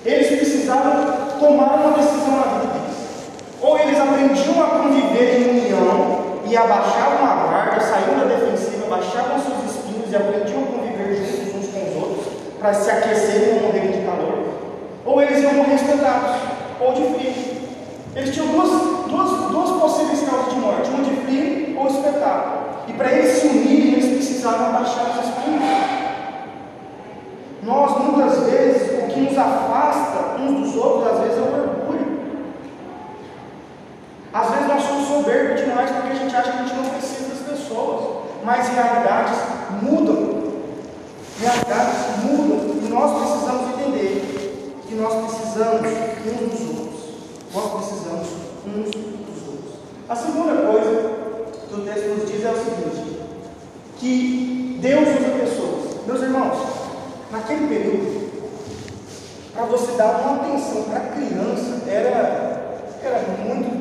Eles 0.03 0.27
precisavam 0.27 1.39
tomar 1.39 1.75
uma 1.75 1.97
decisão 1.97 2.31
na 2.31 2.59
vida 2.59 2.73
deles. 2.73 2.97
Ou 3.61 3.79
eles 3.79 3.97
aprendiam 3.97 4.61
a 4.61 4.67
conviver 4.67 5.39
em 5.39 5.49
união 5.49 6.41
e 6.45 6.57
abaixavam 6.57 7.25
a 7.25 7.35
guarda, 7.35 7.79
saíam 7.79 8.19
da 8.19 8.25
defensiva, 8.25 8.85
abaixavam 8.87 9.39
seus 9.39 9.71
espinhos 9.71 10.11
e 10.11 10.15
aprendiam 10.17 10.63
a 10.63 10.67
conviver 10.67 11.15
juntos 11.15 11.55
uns 11.55 11.71
com 11.71 11.89
os 11.89 12.03
outros 12.03 12.33
para 12.59 12.73
se 12.73 12.91
aquecerem 12.91 13.57
e 13.57 13.61
morrerem 13.61 13.91
de 13.91 14.02
ou 15.05 15.21
eles 15.21 15.41
iam 15.41 15.53
morrer 15.53 15.75
espantados, 15.75 16.35
ou 16.79 16.93
de 16.93 17.01
frio. 17.13 17.33
Eles 18.15 18.33
tinham 18.33 18.47
duas, 18.47 18.69
duas, 19.09 19.29
duas 19.51 19.81
possíveis 19.81 20.29
causas 20.29 20.53
de 20.53 20.59
morte, 20.59 20.89
uma 20.89 21.03
de 21.03 21.15
frio 21.21 21.79
ou 21.79 21.87
espetáculo. 21.87 22.63
E 22.87 22.93
para 22.93 23.11
eles 23.11 23.31
se 23.31 23.47
unirem, 23.47 23.93
eles 23.93 24.13
precisavam 24.13 24.67
abaixar 24.67 25.09
os 25.09 25.27
espinhos. 25.27 25.63
Nós, 27.63 27.97
muitas 27.97 28.39
vezes, 28.49 29.03
o 29.03 29.07
que 29.07 29.19
nos 29.21 29.37
afasta 29.37 30.41
uns 30.41 30.59
dos 30.59 30.75
outros, 30.75 31.13
às 31.13 31.19
vezes 31.21 31.37
é 31.37 31.41
o 31.41 31.53
orgulho. 31.53 32.19
Às 34.33 34.49
vezes 34.49 34.67
nós 34.67 34.83
somos 34.83 35.07
soberbos 35.07 35.61
demais 35.61 35.91
porque 35.91 36.11
a 36.11 36.15
gente 36.15 36.35
acha 36.35 36.51
que 36.51 36.57
a 36.57 36.63
gente 36.63 36.75
não 36.75 36.89
precisa 36.89 37.29
das 37.29 37.59
pessoas. 37.59 38.23
Mas 38.43 38.67
realidades 38.67 39.37
mudam. 39.81 40.43
Realidades 41.39 42.23
mudam. 42.23 42.83
E 42.83 42.89
nós 42.89 43.11
precisamos 43.17 43.72
nós 45.03 45.25
precisamos 45.25 45.81
uns 46.25 46.49
dos 46.49 46.79
outros. 46.79 47.03
Nós 47.53 47.71
precisamos 47.73 48.27
uns 48.65 48.91
dos 48.91 49.47
outros. 49.47 49.73
A 50.07 50.15
segunda 50.15 50.71
coisa 50.71 51.13
que 51.67 51.75
o 51.75 51.81
texto 51.81 52.07
nos 52.07 52.31
diz 52.31 52.45
é 52.45 52.51
o 52.51 52.55
seguinte: 52.55 53.19
que 53.99 54.79
Deus 54.81 55.07
usa 55.09 55.39
pessoas. 55.39 56.07
Meus 56.07 56.21
irmãos, 56.21 56.57
naquele 57.31 57.67
período, 57.67 58.31
para 59.53 59.65
você 59.65 59.91
dar 59.97 60.21
uma 60.21 60.35
atenção 60.35 60.83
para 60.83 60.99
a 60.99 61.07
criança 61.07 61.89
era, 61.89 62.87
era 63.03 63.19
muito 63.45 63.72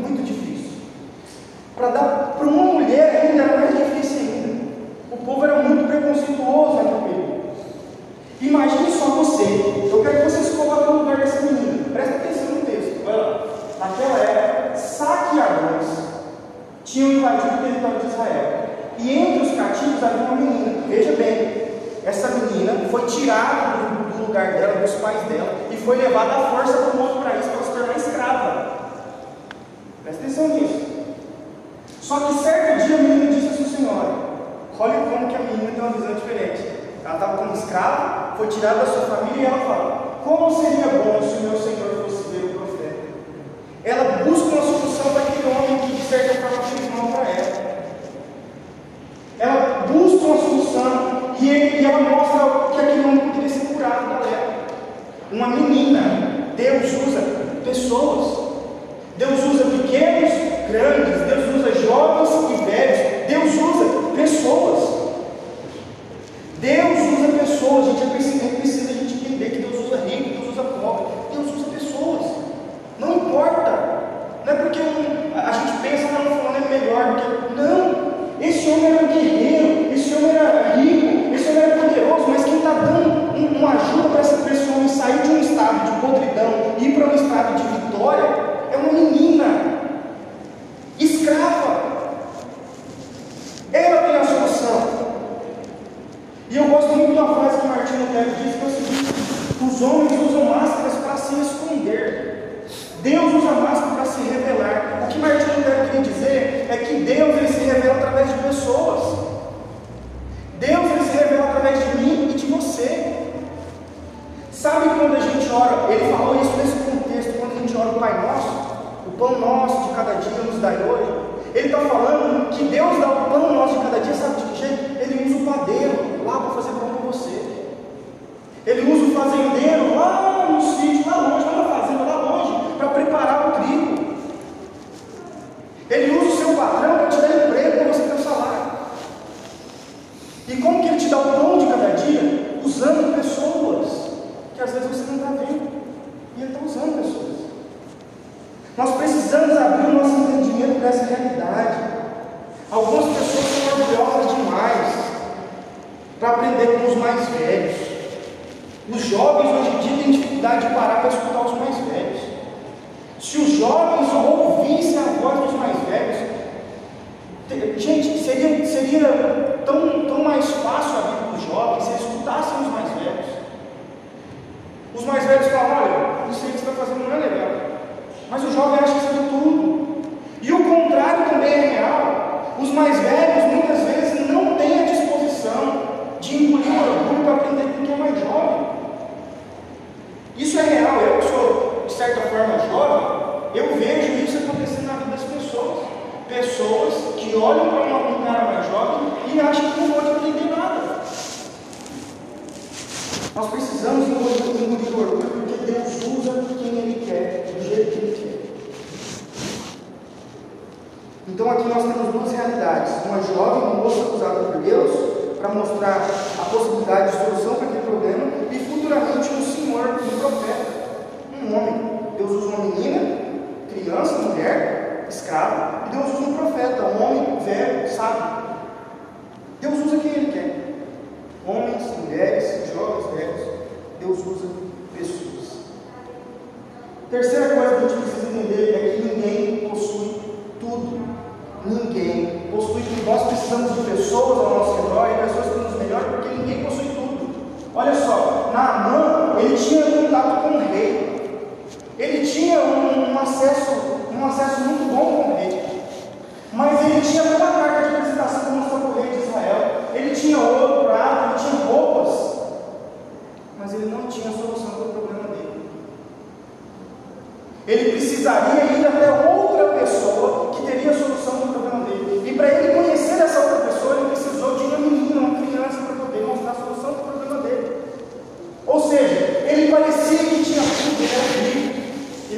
mais 182.73 182.99
velhos 183.01 183.12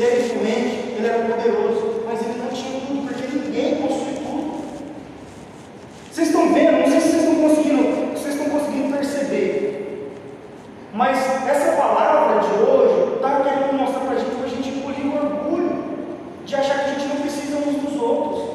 ele 0.06 0.94
ele 0.98 1.06
era 1.06 1.18
poderoso, 1.24 2.02
mas 2.06 2.20
ele 2.20 2.38
não 2.42 2.48
tinha 2.48 2.80
tudo, 2.80 3.06
porque 3.06 3.36
ninguém 3.36 3.76
possui 3.76 4.14
tudo. 4.14 4.54
Vocês 6.12 6.28
estão 6.28 6.52
vendo? 6.54 6.72
Não 6.78 6.88
sei 6.90 7.00
se 7.00 7.08
vocês 7.10 7.22
estão 7.24 7.48
conseguindo, 7.48 8.12
vocês 8.18 8.34
estão 8.34 8.50
conseguindo 8.58 8.96
perceber. 8.96 10.10
Mas 10.92 11.18
essa 11.48 11.72
palavra 11.72 12.40
de 12.40 12.54
hoje 12.62 13.14
está 13.16 13.40
querendo 13.40 13.72
mostrar 13.78 14.00
para 14.00 14.12
a 14.14 14.18
gente 14.18 14.30
para 14.36 14.46
a 14.46 14.48
gente 14.48 14.68
engolir 14.68 15.06
o 15.06 15.16
orgulho 15.16 15.84
de 16.46 16.54
achar 16.54 16.78
que 16.84 16.90
a 16.90 16.94
gente 16.94 17.08
não 17.08 17.16
precisa 17.16 17.56
uns 17.56 17.82
dos 17.82 18.00
outros. 18.00 18.54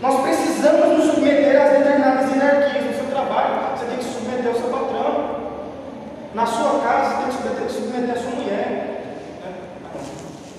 Nós 0.00 0.20
precisamos 0.22 0.98
nos 0.98 1.14
submeter 1.14 1.60
às 1.60 1.78
determinadas 1.78 2.30
hierarquias. 2.34 2.84
No 2.86 2.94
seu 2.94 3.04
trabalho, 3.14 3.76
você 3.78 3.84
tem 3.84 3.98
que 3.98 4.04
se 4.04 4.10
submeter 4.14 4.48
ao 4.48 4.54
seu 4.54 4.68
patrão. 4.68 5.42
Na 6.34 6.46
sua 6.46 6.80
casa, 6.80 7.26
você 7.30 7.48
tem 7.48 7.66
que 7.66 7.72
submeter, 7.72 8.10
submeter 8.10 8.10
à 8.10 8.18
sua 8.18 8.30
mulher. 8.30 8.66
Né? 9.44 9.52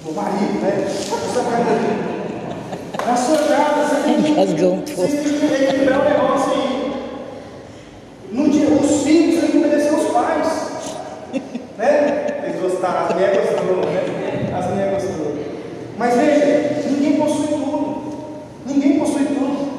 O 0.06 0.14
marido, 0.14 0.62
né? 0.62 0.86
Você 0.88 1.40
vai 1.42 3.08
Na 3.08 3.16
sua 3.18 3.38
casa, 3.38 3.86
você 3.96 4.04
tem 4.04 4.22
que, 4.24 4.34
Rasgou 4.34 4.74
um 4.74 4.86
você 4.86 4.94
pouco. 4.96 5.12
tem 5.12 5.24
que 5.50 5.64
equilibrar 5.64 6.00
o 6.02 6.10
negócio 6.10 6.52
aí. 6.54 6.94
No 8.32 8.50
dia, 8.50 8.68
os 8.70 9.04
filhos 9.04 9.42
têm 9.42 9.52
que 9.52 9.58
obedecer 9.58 9.90
aos 9.94 10.06
pais. 10.06 10.94
né? 11.78 12.44
Eles 12.46 12.62
gostaram, 12.62 13.08
as 13.08 13.14
mulheres 13.14 13.50
gostou, 13.50 13.76
né? 13.78 14.54
As 14.58 14.66
mulheres 14.70 15.04
gostou. 15.04 15.34
Mas 15.98 16.16
veja, 16.16 16.90
ninguém 16.90 17.18
possui 17.18 17.48
tudo. 17.48 18.04
Ninguém 18.66 19.00
possui 19.00 19.26
tudo. 19.26 19.74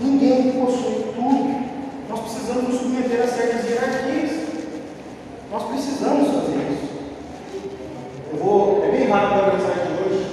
Ninguém 0.00 0.52
possui 0.52 1.04
tudo. 1.14 1.64
Nós 2.08 2.20
precisamos 2.20 2.68
nos 2.68 2.78
submeter 2.80 3.22
a 3.22 3.26
certas 3.26 3.68
hierarquias. 3.68 4.30
Nós 5.52 5.62
precisamos 5.64 6.28
fazer 6.28 6.56
isso. 6.72 6.94
Eu 8.32 8.38
vou, 8.38 8.82
é 8.84 8.88
bem 8.90 9.08
rápido 9.08 9.40
a 9.40 9.52
mensagem 9.52 9.84
de 9.96 10.02
hoje. 10.14 10.26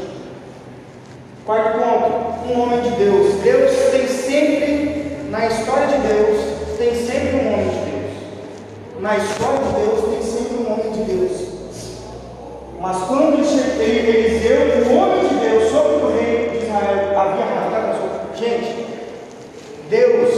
Quarto 1.45 1.79
ponto, 1.79 2.51
um 2.53 2.61
homem 2.61 2.81
de 2.81 2.89
Deus. 2.91 3.35
Deus 3.41 3.71
tem 3.91 4.07
sempre, 4.07 5.17
na 5.29 5.45
história 5.47 5.87
de 5.87 6.07
Deus, 6.07 6.37
tem 6.77 6.95
sempre 6.95 7.35
um 7.37 7.53
homem 7.53 7.69
de 7.69 7.91
Deus. 7.91 9.01
Na 9.01 9.17
história 9.17 9.59
de 9.59 9.73
Deus, 9.85 10.09
tem 10.09 10.21
sempre 10.31 10.57
um 10.63 10.71
homem 10.73 10.91
de 10.91 11.11
Deus. 11.13 11.41
Mas 12.79 12.97
quando 13.07 13.37
ele- 13.79 14.09
Eliseu, 14.09 14.59
o 14.91 14.97
homem 14.97 15.27
de 15.27 15.35
Deus, 15.35 15.71
sobre 15.71 15.93
o 16.03 16.11
rei 16.19 16.49
de 16.49 16.65
Israel, 16.65 17.19
havia 17.19 17.45
rasgado 17.45 17.87
a 17.91 17.93
sua. 17.95 18.35
Gente, 18.35 18.87
Deus 19.89 20.29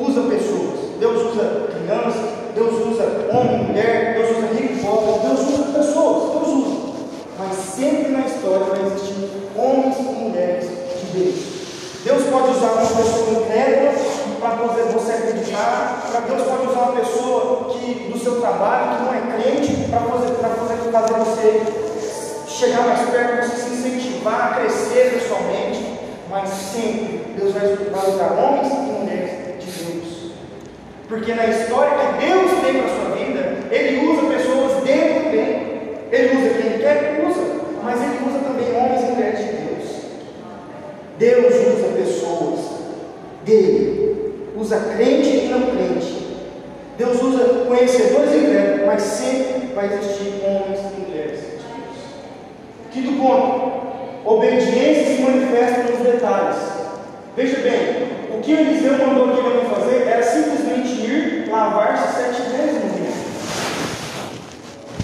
usa 0.00 0.22
pessoas. 0.22 0.74
Deus 0.98 1.22
usa 1.32 1.68
crianças. 1.70 2.34
Deus 2.54 2.86
usa 2.86 3.04
homem 3.32 3.60
e 3.60 3.64
mulher. 3.64 4.14
Deus 4.16 4.38
usa 4.38 4.46
rico 4.60 4.74
e 4.74 4.76
pobre. 4.78 5.28
Deus 5.28 5.40
usa 5.40 5.64
pessoas. 5.78 6.32
Deus 6.32 6.48
usa. 6.48 6.84
Mas 7.38 7.56
sempre 7.56 8.12
na 8.12 8.20
história 8.26 8.64
vai 8.64 8.80
existir 8.86 9.28
homens 9.56 9.98
e 9.98 10.02
mulheres 10.02 10.64
de 10.68 11.18
Deus. 11.18 11.34
Deus 12.04 12.22
pode 12.24 12.50
usar 12.56 12.72
uma 12.72 12.86
pessoa 12.86 13.30
incrédula 13.42 13.92
para 14.40 14.50
fazer 14.50 14.82
você 14.92 15.12
acreditar. 15.12 16.06
Pra- 16.10 16.20
Deus 16.20 16.42
pode 16.42 16.66
usar 16.70 16.80
uma 16.80 17.00
pessoa 17.00 17.70
que 17.72 18.10
do 18.12 18.18
seu 18.18 18.40
trabalho 18.40 18.96
que 18.96 19.02
não 19.04 19.14
é 19.14 19.20
crente 19.42 19.72
para 19.90 20.00
fazer, 20.00 20.32
pra 20.34 20.48
fazer, 20.50 20.90
fazer 20.92 21.14
você 21.14 21.62
chegar 22.54 22.86
mais 22.86 23.08
perto, 23.10 23.48
você 23.48 23.56
se 23.56 23.70
incentivar 23.70 24.52
a 24.52 24.54
crescer 24.60 25.14
pessoalmente. 25.14 25.94
Mas 26.30 26.48
sempre 26.48 27.20
Deus 27.36 27.52
vai 27.52 27.64
usar 28.08 28.32
homens 28.32 28.72
e 28.72 28.76
mulheres 28.76 29.30
de 29.60 29.84
Deus. 29.84 30.32
Porque 31.08 31.34
na 31.34 31.46
história 31.46 31.92
que 31.98 32.26
Deus 32.26 32.50
tem 32.64 32.80
para 32.80 32.86
a 32.86 32.96
sua 32.96 33.16
vida, 33.16 33.58
Ele 33.70 34.06
usa 34.06 34.34
pessoas 34.34 34.84
dele 34.84 35.20
também. 35.20 35.74
Ele 36.10 36.36
usa 36.36 36.62
quem 36.62 36.78
quer, 36.78 37.24
usa. 37.28 37.40
Mas 37.82 38.00
Ele 38.00 38.18
usa 38.28 38.38
também 38.38 38.76
homens 38.76 39.02
e 39.02 39.12
mulheres 39.12 39.38
de 39.38 39.52
Deus. 39.52 39.84
Deus 41.18 41.54
usa 41.76 41.88
pessoas 41.96 42.60
dele. 43.44 44.50
Usa 44.56 44.80
crente 44.96 45.28
e 45.28 45.48
não 45.48 45.76
crente. 45.76 46.24
Deus 46.96 47.20
usa 47.22 47.64
conhecedores 47.66 48.32
e 48.32 48.38
incrédulos, 48.38 48.86
mas 48.86 49.02
sempre 49.02 49.74
vai 49.74 49.86
existir 49.86 50.42
homens 50.44 50.80
e 50.80 51.00
mulheres. 51.00 51.13
Quinto 52.94 53.12
ponto. 53.20 53.84
Obediência 54.24 55.16
se 55.16 55.22
manifesta 55.22 55.82
nos 55.82 55.98
detalhes. 56.00 56.56
Veja 57.36 57.58
bem, 57.58 58.08
o 58.38 58.40
que 58.40 58.52
Eliseu 58.52 58.96
mandou 58.98 59.24
homem 59.24 59.64
fazer 59.68 60.06
era 60.08 60.22
simplesmente 60.22 60.92
ir 60.92 61.48
lavar-se 61.50 62.14
sete 62.16 62.42
vezes 62.50 62.82
no 62.84 62.90
rio. 62.96 63.12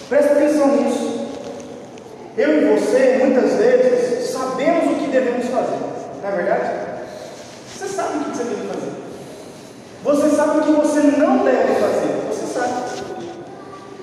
Presta 0.09 0.33
atenção 0.33 0.69
nisso. 0.77 1.27
Eu 2.39 2.63
e 2.63 2.79
você, 2.79 3.19
muitas 3.25 3.53
vezes, 3.55 4.31
sabemos 4.31 4.93
o 4.93 4.95
que 5.01 5.11
devemos 5.11 5.47
fazer. 5.49 5.77
Não 6.23 6.29
é 6.29 6.33
verdade? 6.33 6.71
Você 7.77 7.89
sabe 7.89 8.19
o 8.19 8.25
que 8.25 8.31
você 8.37 8.45
deve 8.45 8.69
fazer. 8.69 8.93
Você 10.05 10.37
sabe 10.37 10.59
o 10.59 10.63
que 10.63 10.73
você 10.73 11.01
não 11.19 11.45
deve 11.45 11.75
fazer. 11.75 12.15
Você 12.31 12.47
sabe. 12.47 12.73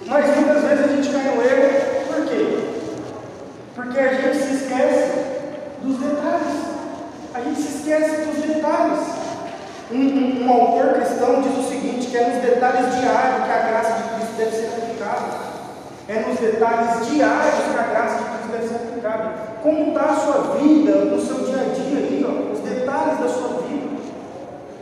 Mas 0.06 0.36
muitas 0.36 0.64
vezes 0.64 0.86
a 0.86 0.88
gente 0.90 1.10
cai 1.10 1.36
no 1.36 1.42
erro. 1.42 1.82
Por 2.08 2.26
quê? 2.28 2.60
Porque 3.76 4.00
a 4.00 4.14
gente 4.14 4.38
se 4.38 4.54
esquece 4.56 5.12
dos 5.84 5.98
detalhes. 6.00 6.58
A 7.34 7.42
gente 7.42 7.62
se 7.62 7.78
esquece 7.78 8.26
dos 8.26 8.44
detalhes. 8.44 9.00
Um, 9.92 9.96
um- 9.98 10.46
um 10.46 10.52
autor 10.52 10.94
cristão 10.96 11.42
diz 11.42 11.58
o 11.66 11.70
seguinte: 11.70 12.08
que 12.08 12.18
é 12.18 12.28
nos 12.28 12.44
detalhes 12.68 12.99
diários 12.99 13.45
que 13.45 13.51
a 13.51 13.68
graça 13.68 13.93
de 13.93 14.09
Cristo 14.09 14.34
deve 14.38 14.51
ser 14.51 14.68
aplicada. 14.68 15.47
É 16.07 16.20
nos 16.22 16.39
detalhes 16.39 17.07
diários 17.07 17.55
que 17.55 17.80
a 17.80 17.84
graça 17.84 18.18
de 18.18 18.24
Cristo 18.26 18.51
deve 18.51 18.68
ser 18.68 18.76
aplicada. 18.76 19.34
Como 19.63 19.88
está 19.89 20.05
a 20.05 20.15
sua 20.15 20.57
vida, 20.57 20.95
no 21.05 21.22
seu 21.22 21.45
dia 21.45 21.61
a 21.61 21.74
dia 21.74 22.28
ó, 22.28 22.53
os 22.53 22.59
detalhes 22.59 23.20
da 23.20 23.28
sua 23.30 23.61
vida. 23.61 23.88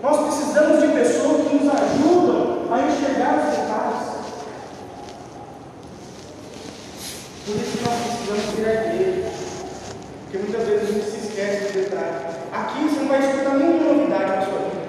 Nós 0.01 0.17
precisamos 0.25 0.81
de 0.81 0.87
pessoas 0.89 1.47
que 1.47 1.55
nos 1.55 1.73
ajudam 1.73 2.73
a 2.73 2.81
enxergar 2.81 3.37
os 3.39 3.57
detalhes. 3.57 4.15
Por 7.45 7.55
isso 7.55 7.77
nós 7.83 8.01
precisamos 8.01 8.55
virar 8.55 8.93
igreja. 8.93 9.31
Porque 10.23 10.37
muitas 10.37 10.67
vezes 10.67 10.89
a 10.89 10.91
gente 10.91 11.05
se 11.05 11.27
esquece 11.27 11.63
dos 11.63 11.83
detalhes. 11.83 12.35
Aqui 12.51 12.83
você 12.83 12.99
não 12.99 13.07
vai 13.07 13.19
escutar 13.19 13.55
nenhuma 13.55 13.93
novidade 13.93 14.25
na 14.25 14.41
sua 14.41 14.59
vida. 14.59 14.85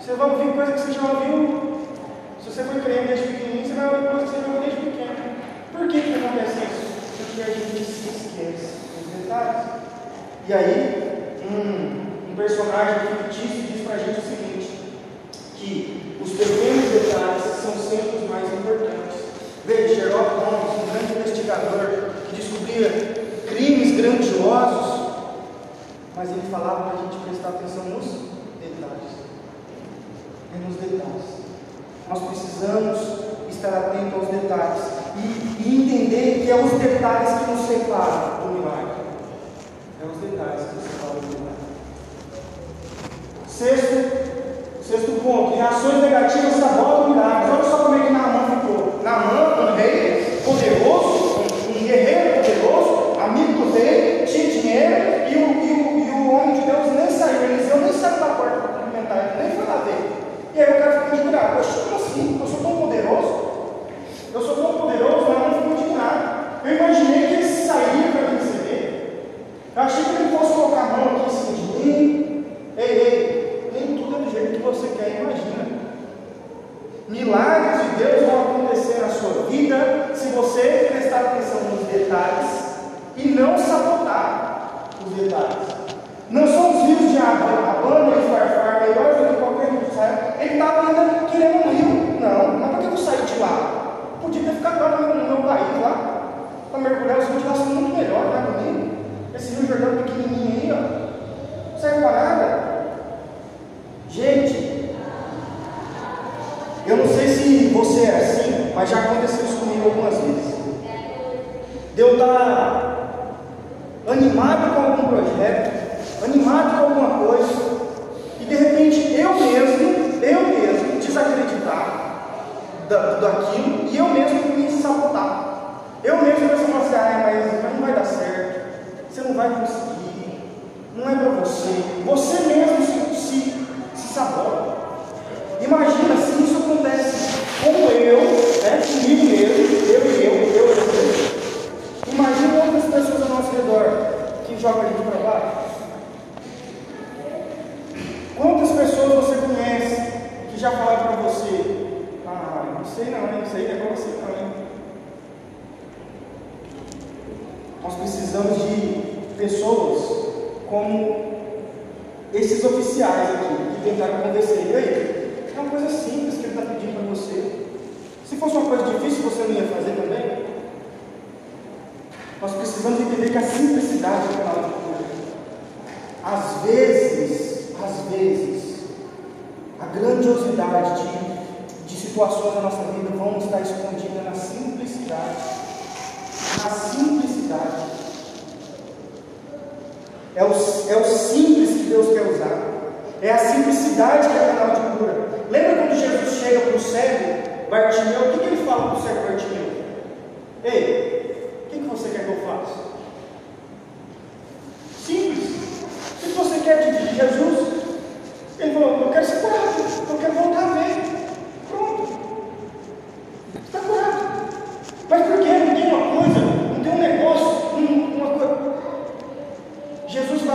Você 0.00 0.14
vai 0.14 0.30
ouvir 0.30 0.52
coisa 0.52 0.72
que 0.72 0.80
você 0.80 0.92
já 0.92 1.02
ouviu. 1.02 1.61
Você 2.52 2.64
foi 2.64 2.82
crente 2.82 3.08
desde 3.08 3.28
pequenininho, 3.28 3.66
você 3.66 3.72
vai 3.72 3.88
coisa 3.88 4.26
que 4.26 4.30
você 4.30 4.36
ouviu 4.36 4.60
desde 4.60 4.80
pequeno. 4.84 5.16
Por 5.72 5.88
que, 5.88 6.02
que 6.02 6.14
acontece 6.14 6.58
isso? 6.68 6.84
Porque 7.16 7.40
a 7.40 7.46
gente 7.46 7.82
se 7.82 8.08
esquece 8.12 8.76
dos 8.92 9.22
detalhes. 9.22 9.64
E 10.46 10.52
aí, 10.52 11.38
um, 11.48 12.30
um 12.30 12.36
personagem 12.36 13.08
fictício 13.08 13.72
diz 13.72 13.86
pra 13.86 13.96
gente 13.96 14.20
o 14.20 14.28
seguinte: 14.28 14.68
que 15.56 16.18
os 16.20 16.30
pequenos 16.32 16.90
detalhes 16.92 17.42
são 17.42 17.72
sempre 17.72 18.18
os 18.18 18.28
mais 18.28 18.44
importantes. 18.52 19.16
Veja, 19.64 19.94
Sherlock 19.94 20.44
Holmes, 20.44 20.82
um 20.82 20.92
grande 20.92 21.12
investigador 21.20 22.10
que 22.28 22.36
descobria 22.36 22.90
crimes 23.48 23.96
grandiosos, 23.96 25.06
mas 26.14 26.28
ele 26.28 26.42
falava 26.50 26.90
para 26.90 26.98
a 26.98 27.02
gente 27.02 27.16
prestar 27.24 27.48
atenção 27.48 27.84
nos 27.84 28.04
detalhes. 28.60 29.08
É 30.54 30.58
nos 30.68 30.76
detalhes. 30.76 31.41
Nós 32.12 32.24
precisamos 32.24 32.98
estar 33.48 33.70
atentos 33.70 34.12
aos 34.12 34.28
detalhes 34.28 34.82
e, 35.16 35.62
e 35.62 35.82
entender 35.82 36.44
que 36.44 36.50
é 36.50 36.62
os 36.62 36.72
detalhes 36.72 37.38
que 37.38 37.50
nos 37.50 37.66
separam 37.66 38.42
do 38.42 38.52
milagre. 38.52 39.00
É 39.98 40.04
os 40.04 40.18
detalhes 40.18 40.60
que 40.68 40.74
nos 40.74 40.84
separam 40.84 41.20
do 41.20 41.26
milagre. 41.28 41.72
Sexto, 43.48 44.84
sexto 44.86 45.22
ponto: 45.24 45.56
reações 45.56 46.02
negativas 46.02 46.52
sabotam 46.52 47.14
milagres. 47.14 47.51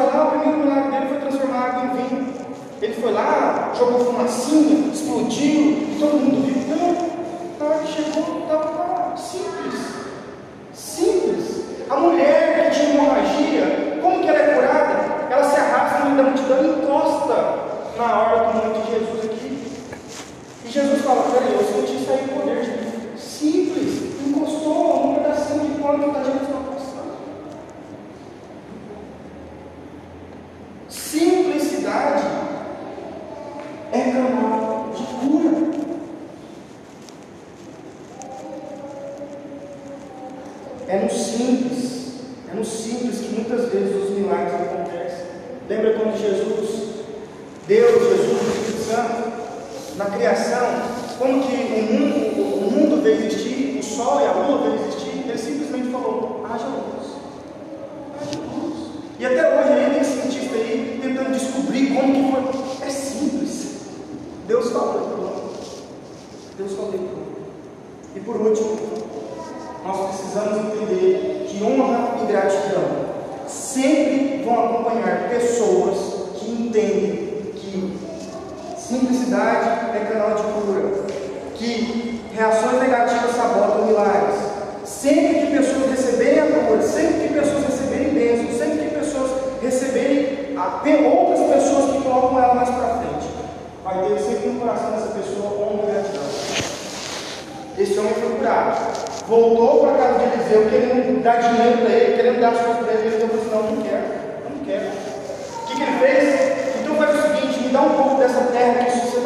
lá, 0.07 0.27
o 0.27 0.31
primeiro 0.31 0.59
milagre 0.59 0.91
dele 0.91 1.05
foi 1.07 1.19
transformar 1.19 1.59
água 1.59 1.83
em 1.83 2.07
vinho. 2.07 2.27
Ele 2.81 2.93
foi 2.93 3.11
lá, 3.11 3.73
jogou 3.77 3.99
fumacinha, 4.05 4.91
explodiu, 4.93 5.87
todo 5.99 6.19
mundo 6.19 6.45
viu. 6.45 6.57
Então, 6.61 6.86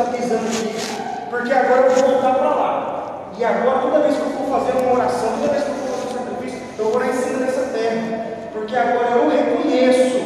está 0.02 0.12
pisando 0.12 0.43
nisso, 0.43 0.97
porque 1.30 1.52
agora 1.52 1.82
eu 1.82 1.91
vou 1.91 2.10
voltar 2.12 2.34
para 2.36 2.49
lá. 2.49 3.32
E 3.38 3.43
agora, 3.43 3.80
toda 3.80 3.99
vez 3.99 4.16
que 4.16 4.22
eu 4.22 4.30
for 4.32 4.60
fazer 4.60 4.78
uma 4.78 4.93
oração, 4.93 5.38
toda 5.39 5.54
vez 5.54 5.64
que 5.64 5.70
eu 5.70 5.76
for 5.76 5.97
fazer 5.97 6.20
um 6.20 6.26
sacrifício, 6.26 6.62
eu 6.78 6.86
vou 6.86 6.95
orar 6.95 7.10
em 7.10 7.14
cima 7.14 7.45
dessa 7.45 7.62
terra, 7.74 8.28
porque 8.54 8.76
agora 8.76 9.12
eu 9.12 9.30
reconheço 9.30 10.20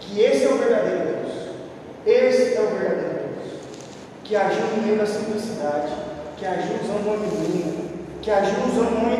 que 0.00 0.20
esse 0.20 0.44
é 0.44 0.48
o 0.48 0.58
verdadeiro 0.58 1.00
Deus, 1.06 1.32
esse 2.06 2.56
é 2.56 2.60
o 2.60 2.78
verdadeiro 2.78 3.28
Deus, 3.34 3.60
que 4.24 4.36
agiu 4.36 4.64
no 4.76 4.82
meio 4.82 4.98
da 4.98 5.06
simplicidade, 5.06 5.92
que 6.36 6.46
agiu 6.46 6.76
usando 6.82 7.06
uma 7.06 7.16
menina, 7.16 7.72
que 8.20 8.30
agiu 8.30 8.58
usando 8.66 9.04
um 9.04 9.15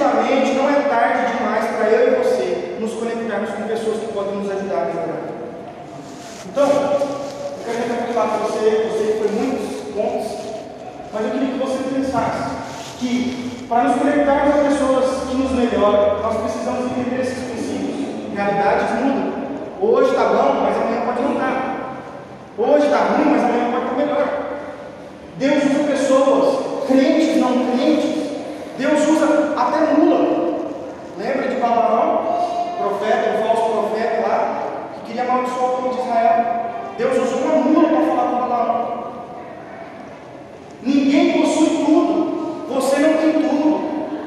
Definitivamente 0.00 0.54
não 0.54 0.70
é 0.70 0.80
tarde 0.88 1.36
demais 1.36 1.66
para 1.76 1.90
eu 1.90 2.08
e 2.08 2.24
você 2.24 2.76
nos 2.80 2.94
conectarmos 2.94 3.50
com 3.50 3.62
pessoas 3.64 3.98
que 3.98 4.12
podem 4.14 4.36
nos 4.36 4.50
ajudar 4.50 4.80
a 4.80 4.84
melhorar. 4.86 5.20
Então, 6.46 6.64
eu 6.64 7.64
quero 7.66 7.78
recapitular 7.86 8.28
para 8.28 8.38
você, 8.38 8.88
eu 8.88 8.96
sei 8.96 9.12
que 9.12 9.18
foi 9.18 9.28
muitos 9.28 9.92
pontos, 9.92 10.26
mas 11.12 11.24
eu 11.24 11.30
queria 11.32 11.48
que 11.48 11.58
você 11.58 11.78
pensasse 11.94 12.50
que 12.98 13.66
para 13.68 13.84
nos 13.84 13.96
conectarmos 13.96 14.54
a 14.54 14.68
pessoas 14.70 15.28
que 15.28 15.36
nos 15.36 15.50
melhoram, 15.52 16.22
nós 16.22 16.36
precisamos 16.44 16.90
entender 16.92 17.20
esses 17.20 17.44
princípios. 17.44 18.34
Realidades 18.34 19.04
mudam. 19.04 19.32
Hoje 19.82 20.10
está 20.12 20.24
bom, 20.24 20.62
mas 20.62 20.76
amanhã 20.76 21.02
pode 21.04 21.22
não 21.22 21.32
estar. 21.32 22.06
Hoje 22.56 22.86
está 22.86 22.96
ruim, 22.96 23.32
mas 23.32 23.44
amanhã 23.44 23.70
pode 23.70 23.84
estar 23.84 23.96
melhor. 23.96 24.28
Deus 25.36 25.64
usa 25.64 25.84
pessoas, 25.84 26.86
crentes, 26.88 27.36
não 27.36 27.66
crentes. 27.66 28.19
Até 29.60 29.92
mula. 29.92 30.58
Lembra 31.18 31.48
de 31.48 31.60
Balaão? 31.60 32.40
Profeta, 32.78 33.30
o 33.30 33.44
falso 33.44 33.72
profeta 33.72 34.26
lá, 34.26 34.62
que 34.94 35.00
queria 35.08 35.24
amaldiçoar 35.24 35.64
o 35.64 35.76
povo 35.76 35.94
de 35.94 36.00
Israel. 36.00 36.44
Deus 36.96 37.18
usou 37.18 37.40
uma 37.42 37.56
mula 37.56 37.88
para 37.88 38.06
falar 38.06 38.30
com 38.30 38.48
Balaão. 38.48 39.04
Ninguém 40.82 41.42
possui 41.42 41.84
tudo. 41.84 42.66
Você 42.74 42.96
não 43.00 43.14
tem 43.18 43.32
tudo. 43.32 43.80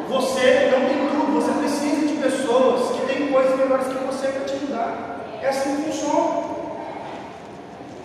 Você 0.09 0.69
não 0.71 0.87
tem 0.87 0.97
tudo. 1.07 1.41
Você 1.41 1.51
precisa 1.53 2.07
de 2.07 2.13
pessoas 2.13 2.91
que 2.91 3.07
têm 3.07 3.31
coisas 3.31 3.57
melhores 3.57 3.87
que 3.87 4.05
você 4.05 4.27
para 4.27 4.45
te 4.45 4.53
ajudar. 4.53 5.19
É 5.41 5.49
assim 5.49 5.77
que 5.77 5.81
funciona. 5.91 6.43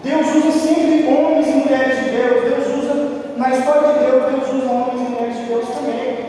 Deus 0.02 0.34
usa 0.34 0.52
sempre 0.60 1.06
homens 1.08 1.46
e 1.46 1.50
mulheres 1.50 2.04
de 2.04 2.10
Deus. 2.10 2.44
Deus 2.44 2.84
usa, 2.84 3.34
na 3.36 3.50
história 3.50 3.92
de 3.92 3.98
Deus, 3.98 4.32
Deus 4.32 4.62
usa 4.62 4.72
homens 4.72 5.00
e 5.00 5.10
mulheres 5.10 5.36
de 5.36 5.44
Deus 5.44 5.68
também. 5.68 6.28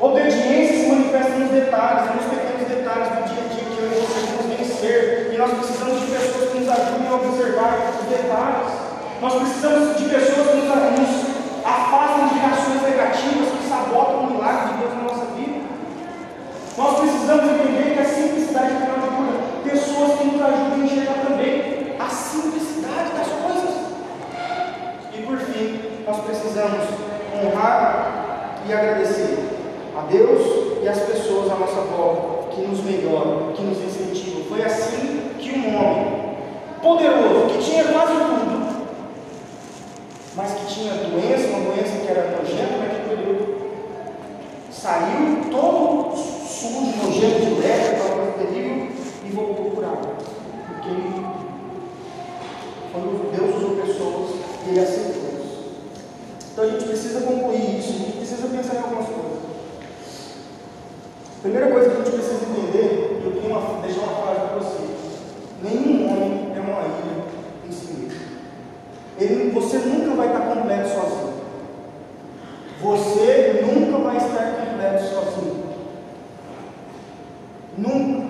Obediência 0.00 0.76
se 0.76 0.86
manifesta 0.86 1.30
nos 1.30 1.50
detalhes, 1.50 2.14
nos 2.14 2.24
pequenos 2.26 2.68
detalhes 2.68 3.08
do 3.08 3.34
dia 3.34 3.42
a 3.42 3.48
dia 3.52 3.64
que 3.64 3.82
eu 3.82 3.86
e 3.86 3.94
você 3.98 4.20
vamos 4.26 4.56
vencer. 4.56 5.27
Nós 5.38 5.52
precisamos 5.52 6.00
de 6.00 6.06
pessoas 6.08 6.50
que 6.50 6.58
nos 6.58 6.68
ajudem 6.68 7.06
a 7.06 7.14
observar 7.14 7.94
os 7.94 8.06
detalhes. 8.08 8.72
Nós 9.22 9.34
precisamos 9.34 9.96
de 9.96 10.08
pessoas 10.08 10.48
que 10.48 10.56
nos, 10.56 11.64
afastem 11.64 12.26
de 12.26 12.44
ações 12.44 12.82
negativas 12.82 13.48
que 13.50 13.68
sabotam 13.68 14.18
o 14.18 14.30
milagre 14.32 14.72
de 14.72 14.78
Deus 14.80 14.94
na 14.94 15.02
nossa 15.04 15.26
vida. 15.36 15.60
Nós 16.76 16.98
precisamos 16.98 17.44
entender 17.52 17.94
que 17.94 18.00
a 18.00 18.04
simplicidade 18.04 18.78
de 18.78 18.86
cura 18.86 18.98
pessoas 19.62 20.18
que 20.18 20.24
nos 20.26 20.42
ajudem 20.42 20.72
a 20.72 20.84
enxergar 20.84 21.24
também 21.24 21.96
a 22.00 22.08
simplicidade 22.08 23.10
das 23.12 23.28
coisas. 23.28 23.74
E 25.14 25.22
por 25.22 25.38
fim, 25.38 26.02
nós 26.04 26.18
precisamos 26.24 26.82
honrar 27.32 28.58
e 28.66 28.72
agradecer 28.72 29.38
a 29.96 30.00
Deus 30.10 30.82
e 30.82 30.88
as 30.88 30.98
pessoas 30.98 31.48
à 31.52 31.54
nossa 31.54 31.82
volta 31.82 32.38
que 32.56 32.62
nos 32.62 32.82
melhoram, 32.82 33.52
que 33.54 33.62
nos 33.62 33.78
incentivam. 33.78 34.42
Foi 34.48 34.64
assim 34.64 35.27
que 35.48 35.58
um 35.58 35.76
homem 35.76 36.18
poderoso, 36.82 37.46
que 37.46 37.64
tinha 37.64 37.84
quase 37.84 38.12
tudo, 38.12 38.68
mas 40.36 40.52
que 40.52 40.66
tinha 40.66 40.94
doença, 40.94 41.48
uma 41.48 41.72
doença 41.72 41.98
que 41.98 42.08
era 42.08 42.36
nojenta 42.36 42.76
naquele 42.76 43.16
período, 43.16 43.58
saiu 44.70 45.50
todo 45.50 46.16
sujo, 46.16 46.96
nojento 47.02 47.40
de 47.40 47.60
lepra, 47.60 47.96
aquela 47.96 48.16
coisa 48.16 48.32
terrível, 48.38 48.88
e 49.24 49.30
voltou 49.30 49.70
curado. 49.72 50.08
Porque 50.66 50.90
quando 52.92 53.32
Deus 53.36 53.56
usou 53.56 53.76
pessoas, 53.76 54.30
ele 54.68 54.80
aceitou 54.80 55.22
isso. 55.40 55.58
Então 56.52 56.64
a 56.64 56.68
gente 56.68 56.84
precisa 56.84 57.20
concluir 57.22 57.78
isso, 57.78 57.88
a 57.88 57.98
gente 57.98 58.16
precisa 58.18 58.48
pensar 58.48 58.74
em 58.74 58.82
algumas 58.82 59.06
coisas. 59.06 59.38
Primeira 61.42 61.70
coisa 61.70 61.90
que 61.90 61.94
a 61.94 62.04
gente 62.04 62.14
precisa 62.14 62.44
entender, 62.44 63.22
eu 63.24 63.32
tenho 63.32 63.56
uma, 63.56 63.80
deixar 63.80 64.00
uma 64.00 64.22
frase 64.22 64.40
para 64.40 64.58
você. 64.58 64.87
Nenhum 65.62 66.06
homem 66.06 66.52
é 66.54 66.60
uma 66.60 66.82
ilha 66.82 67.24
em 67.66 67.72
si 67.72 67.92
mesmo. 67.92 68.20
Ele, 69.18 69.50
você 69.50 69.78
nunca 69.78 70.14
vai 70.14 70.26
estar 70.28 70.40
completo 70.40 70.88
sozinho. 70.88 71.38
Você 72.80 73.64
nunca 73.66 73.98
vai 73.98 74.16
estar 74.16 74.64
completo 74.64 75.04
sozinho. 75.04 75.68
Nunca 77.76 78.28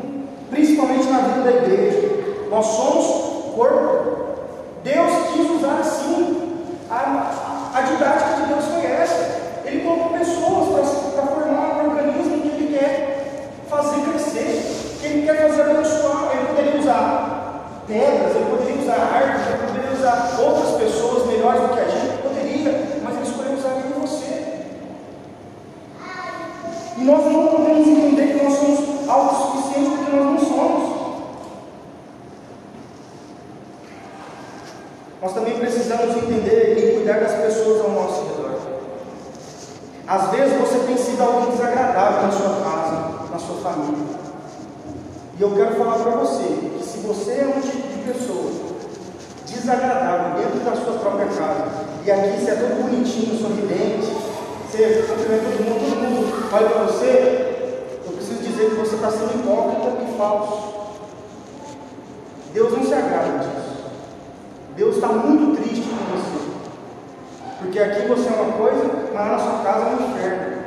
principalmente 0.51 1.09
na 1.09 1.19
vida 1.19 1.41
da 1.43 1.51
igreja. 1.51 2.47
Nós 2.51 2.67
somos 2.67 3.55
corpo. 3.55 4.19
Deus 4.83 5.13
quis 5.33 5.51
usar 5.51 5.81
assim. 5.81 6.49
A, 6.91 7.71
a 7.75 7.81
didática 7.83 8.41
de 8.41 8.47
Deus 8.49 8.65
foi 8.65 8.87
essa. 8.91 9.39
Ele 9.65 9.81
colocou 9.81 10.19
pessoas 10.19 11.13
para 11.15 11.27
formar 11.27 11.83
um 11.83 11.91
organismo 11.91 12.41
que 12.41 12.49
Ele 12.49 12.79
quer 12.79 13.45
fazer 13.69 14.01
crescer, 14.09 14.99
que 15.01 15.07
Ele 15.07 15.27
quer 15.27 15.49
fazer 15.49 15.63
abençoar. 15.63 16.31
Ele 16.33 16.47
poderia 16.47 16.81
usar 16.81 17.83
pedras, 17.87 18.37
Ele 18.37 18.51
poderia 18.51 18.83
usar 18.83 18.95
árvores, 18.95 19.47
Ele 19.47 19.67
poderia 19.67 19.99
usar 19.99 20.41
outras 20.41 20.71
pessoas 20.81 21.27
melhores 21.27 21.61
do 21.61 21.69
que 21.69 21.81
a 21.81 21.89
gente. 21.89 22.23
Poderia, 22.23 23.01
mas 23.05 23.17
Ele 23.17 23.29
escolheu 23.29 23.53
usar 23.53 23.69
eu 23.71 23.91
e 23.91 24.01
você. 24.01 24.59
E 26.97 27.05
nós 27.05 27.33
não 27.33 27.47
podemos 27.49 27.87
entender 27.87 28.39
que 28.39 28.45
nós 28.45 28.55
somos 28.55 28.99
autossuficientes 29.09 29.93
porque 29.95 30.17
nós 30.17 30.25
não 30.27 30.39
somos. 30.39 30.99
Nós 35.21 35.33
também 35.33 35.59
precisamos 35.59 36.17
entender 36.17 36.79
e 36.79 36.97
cuidar 36.97 37.21
das 37.21 37.33
pessoas 37.33 37.81
ao 37.81 37.91
nosso 37.91 38.23
redor. 38.23 38.39
Às 40.07 40.31
vezes 40.31 40.59
você 40.59 40.79
tem 40.87 40.97
sido 40.97 41.23
alguém 41.23 41.51
desagradável 41.51 42.23
na 42.23 42.31
sua 42.31 42.61
casa, 42.63 43.31
na 43.31 43.39
sua 43.39 43.57
família. 43.57 44.07
E 45.39 45.43
eu 45.43 45.51
quero 45.51 45.75
falar 45.75 45.99
para 45.99 46.11
você 46.13 46.45
que 46.45 46.85
se 46.85 46.99
você 46.99 47.33
é 47.33 47.53
um 47.57 47.61
tipo 47.61 47.89
de 47.89 48.13
pessoa 48.13 48.51
desagradável 49.47 50.43
dentro 50.43 50.61
da 50.61 50.77
sua 50.77 50.99
própria 50.99 51.27
casa, 51.27 51.67
e 52.05 52.11
aqui 52.11 52.41
você 52.41 52.51
é 52.53 52.55
todo 52.55 52.83
bonitinho, 52.83 53.39
sorridente, 53.41 54.17
você 54.71 55.05
cumprimenta 55.09 55.45
todo 55.45 55.65
mundo, 55.65 55.91
todo 55.91 56.11
mundo 56.11 56.49
olha 56.53 56.71
para 56.71 56.83
você, 56.85 58.01
eu 58.07 58.13
preciso 58.13 58.41
dizer 58.41 58.71
que 58.71 58.77
você 58.77 58.95
está 58.95 59.11
sendo 59.11 59.35
hipócrita 59.35 60.05
e 60.05 60.17
falso. 60.17 60.69
Deus 62.55 62.73
não 62.73 62.85
se 62.85 62.95
agrada 62.95 63.39
disso. 63.39 63.69
Deus 64.79 64.95
está 64.95 65.09
muito 65.09 65.61
triste 65.61 65.89
com 65.89 65.97
você. 66.17 66.39
Porque 67.79 67.93
aqui 67.93 68.09
você 68.09 68.29
é 68.29 68.33
uma 68.33 68.53
coisa, 68.55 68.91
mas 69.15 69.31
na 69.31 69.39
sua 69.39 69.63
casa 69.63 69.87
é 69.87 69.91
um 69.91 70.11
inferno. 70.11 70.59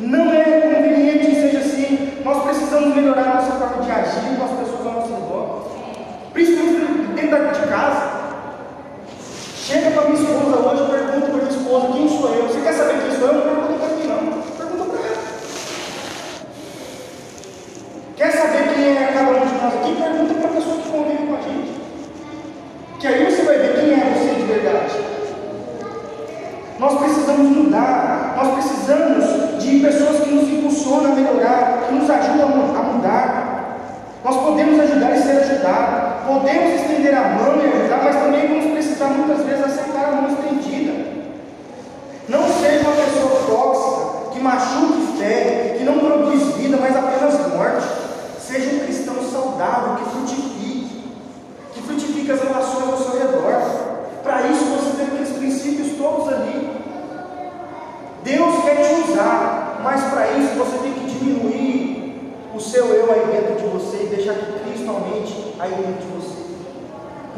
Não 0.00 0.30
é 0.30 0.60
conveniente 0.60 1.26
que 1.28 1.34
seja 1.34 1.60
assim. 1.60 2.20
Nós 2.22 2.42
precisamos 2.42 2.94
melhorar 2.94 3.22
a 3.22 3.34
nossa 3.36 3.52
forma 3.52 3.82
de 3.82 3.90
agir 3.90 4.36
com 4.36 4.44
as 4.44 4.50
pessoas 4.50 4.86
ao 4.86 4.92
nosso 4.92 5.14
redor. 5.14 5.66
Principalmente 6.34 7.14
dentro 7.14 7.62
de 7.62 7.68
casa. 7.68 7.87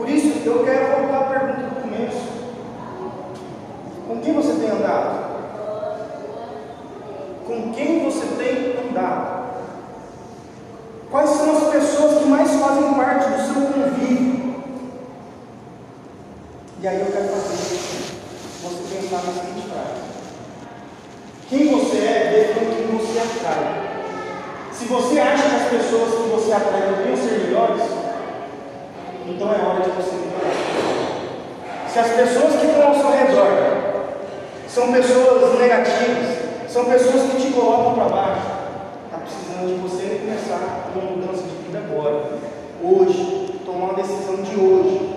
Por 0.01 0.09
isso, 0.09 0.49
eu 0.49 0.65
quero 0.65 0.97
voltar 0.97 1.19
à 1.19 1.25
pergunta 1.25 1.75
do 1.75 1.83
começo: 1.83 2.27
Com 4.09 4.21
quem 4.23 4.33
você 4.33 4.55
tem 4.55 4.71
andado? 4.71 5.31
Com 7.47 7.73
quem 7.75 8.03
você 8.03 8.27
tem 8.39 8.89
andado? 8.89 9.51
Quais 11.11 11.29
são 11.29 11.55
as 11.55 11.65
pessoas 11.75 12.23
que 12.23 12.29
mais 12.31 12.51
fazem 12.51 12.95
parte 12.95 13.29
do 13.29 13.43
seu 13.45 13.63
convívio? 13.67 14.55
E 16.81 16.89
aí 16.89 17.01
eu 17.01 17.13
quero 17.13 17.29
fazer 17.29 17.57
você 18.63 18.95
pensar 18.95 19.23
na 19.27 19.33
seguinte 19.35 19.69
frase: 19.69 20.01
Quem 21.51 21.69
você 21.69 21.99
é, 21.99 22.11
é 22.11 22.55
depende 22.55 22.71
de 22.71 22.87
quem 22.87 22.97
você 22.97 23.19
atrai. 23.19 23.91
Se 24.73 24.87
você 24.87 25.21
acha 25.21 25.47
que 25.47 25.57
as 25.57 25.69
pessoas 25.69 26.15
que 26.15 26.31
você 26.31 26.53
atrai 26.53 26.95
deviam 26.97 27.17
ser 27.19 27.39
melhores, 27.45 28.00
então 29.31 29.49
é 29.49 29.67
hora 29.67 29.83
de 29.83 29.91
você 29.91 30.17
melhorar. 30.17 30.81
Se 31.89 31.99
as 31.99 32.09
pessoas 32.11 32.57
que 32.57 32.67
estão 32.67 32.89
ao 32.89 32.95
seu 32.95 33.11
redor 33.11 33.71
são 34.69 34.93
pessoas 34.93 35.59
negativas, 35.59 36.41
são 36.69 36.85
pessoas 36.85 37.33
que 37.33 37.43
te 37.43 37.53
colocam 37.53 37.95
para 37.95 38.09
baixo, 38.09 38.47
está 39.07 39.19
precisando 39.19 39.67
de 39.67 39.81
você 39.83 40.21
começar 40.21 40.91
uma 40.95 41.11
mudança 41.11 41.43
de 41.43 41.67
vida 41.67 41.79
agora, 41.79 42.25
hoje, 42.83 43.61
tomar 43.65 43.87
uma 43.87 43.95
decisão 43.95 44.37
de 44.37 44.55
hoje. 44.55 45.11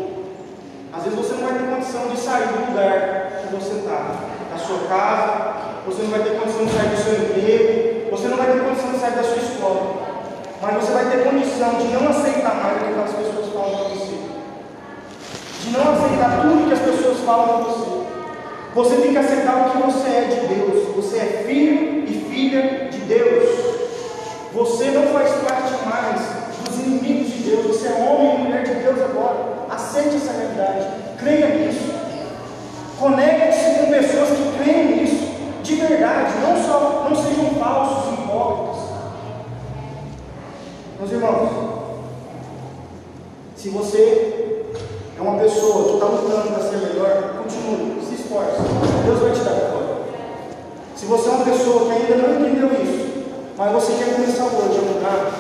Às 0.92 1.04
vezes 1.04 1.18
você 1.18 1.34
não 1.34 1.48
vai 1.48 1.58
ter 1.58 1.76
condição 1.76 2.08
de 2.08 2.18
sair 2.18 2.48
do 2.48 2.72
lugar 2.72 3.42
que 3.42 3.56
você 3.56 3.80
está, 3.80 4.16
da 4.52 4.58
sua 4.58 4.88
casa, 4.88 5.54
você 5.86 6.04
não 6.04 6.10
vai 6.10 6.22
ter 6.22 6.40
condição 6.40 6.66
de 6.66 6.74
sair 6.74 6.90
do 6.90 6.98
seu 6.98 7.14
emprego, 7.14 8.12
você 8.12 8.28
não 8.28 8.38
vai 8.38 8.52
ter 8.52 8.64
condição 8.64 8.92
de 8.92 9.00
sair 9.00 9.16
da 9.16 9.24
sua 9.24 9.38
escola, 9.38 10.03
mas 10.64 10.76
você 10.76 10.94
vai 10.94 11.10
ter 11.10 11.26
condição 11.26 11.74
de 11.74 11.88
não 11.90 12.08
aceitar 12.08 12.56
mais 12.56 12.82
o 12.82 12.94
que 12.94 13.02
as 13.02 13.12
pessoas 13.12 13.54
falam 13.54 13.76
para 13.76 13.90
você, 13.90 14.16
de 15.62 15.70
não 15.72 15.92
aceitar 15.92 16.42
tudo 16.42 16.68
que 16.68 16.74
as 16.74 16.80
pessoas 16.80 17.20
falam 17.26 17.48
para 17.48 17.58
você. 17.66 18.04
Você 18.74 18.96
tem 18.96 19.12
que 19.12 19.18
aceitar 19.18 19.56
o 19.56 19.72
que 19.72 19.78
você 19.78 20.08
é 20.08 20.22
de 20.22 20.56
Deus. 20.56 20.96
Você 20.96 21.18
é 21.18 21.44
filho 21.46 22.06
e 22.08 22.26
filha 22.30 22.90
de 22.90 22.98
Deus. 23.00 23.50
Você 24.54 24.86
não 24.86 25.08
faz 25.08 25.32
parte 25.48 25.74
mais 25.86 26.22
dos 26.64 26.80
inimigos 26.80 27.34
de 27.34 27.44
Deus. 27.44 27.68
Você 27.68 27.88
é 27.88 27.92
homem 27.92 28.36
e 28.36 28.38
mulher 28.40 28.64
de 28.64 28.74
Deus 28.76 29.02
agora. 29.02 29.68
Aceite 29.70 30.16
essa 30.16 30.32
realidade. 30.32 30.88
Creia 31.20 31.50
nisso. 31.50 31.94
Conecte-se 33.00 33.80
com 33.80 33.92
pessoas 33.92 34.30
que 34.30 34.64
creem 34.64 34.96
nisso. 34.96 35.34
De 35.62 35.76
verdade. 35.76 36.34
Não 36.42 36.64
só, 36.64 37.08
não 37.10 37.16
sejam 37.16 37.50
falsos. 37.60 38.13
Meus 41.04 41.16
irmãos, 41.16 41.50
se 43.58 43.68
você 43.68 44.64
é 45.18 45.22
uma 45.22 45.38
pessoa 45.38 45.84
que 45.84 45.94
está 45.96 46.06
lutando 46.06 46.54
para 46.54 46.64
ser 46.64 46.78
melhor, 46.78 47.44
continue, 47.44 48.02
se 48.06 48.16
esforce. 48.16 48.62
Deus 49.04 49.20
vai 49.20 49.32
te 49.32 49.42
dar 49.42 49.54
vitória. 49.54 49.98
Se 50.96 51.06
você 51.06 51.28
é 51.28 51.32
uma 51.34 51.44
pessoa 51.44 51.86
que 51.86 51.92
ainda 51.92 52.16
não 52.16 52.40
entendeu 52.40 52.70
isso, 52.82 53.24
mas 53.58 53.74
você 53.74 53.94
quer 54.02 54.16
começar 54.16 54.46
hoje 54.46 54.80
a 54.80 54.94
mudar, 54.94 55.32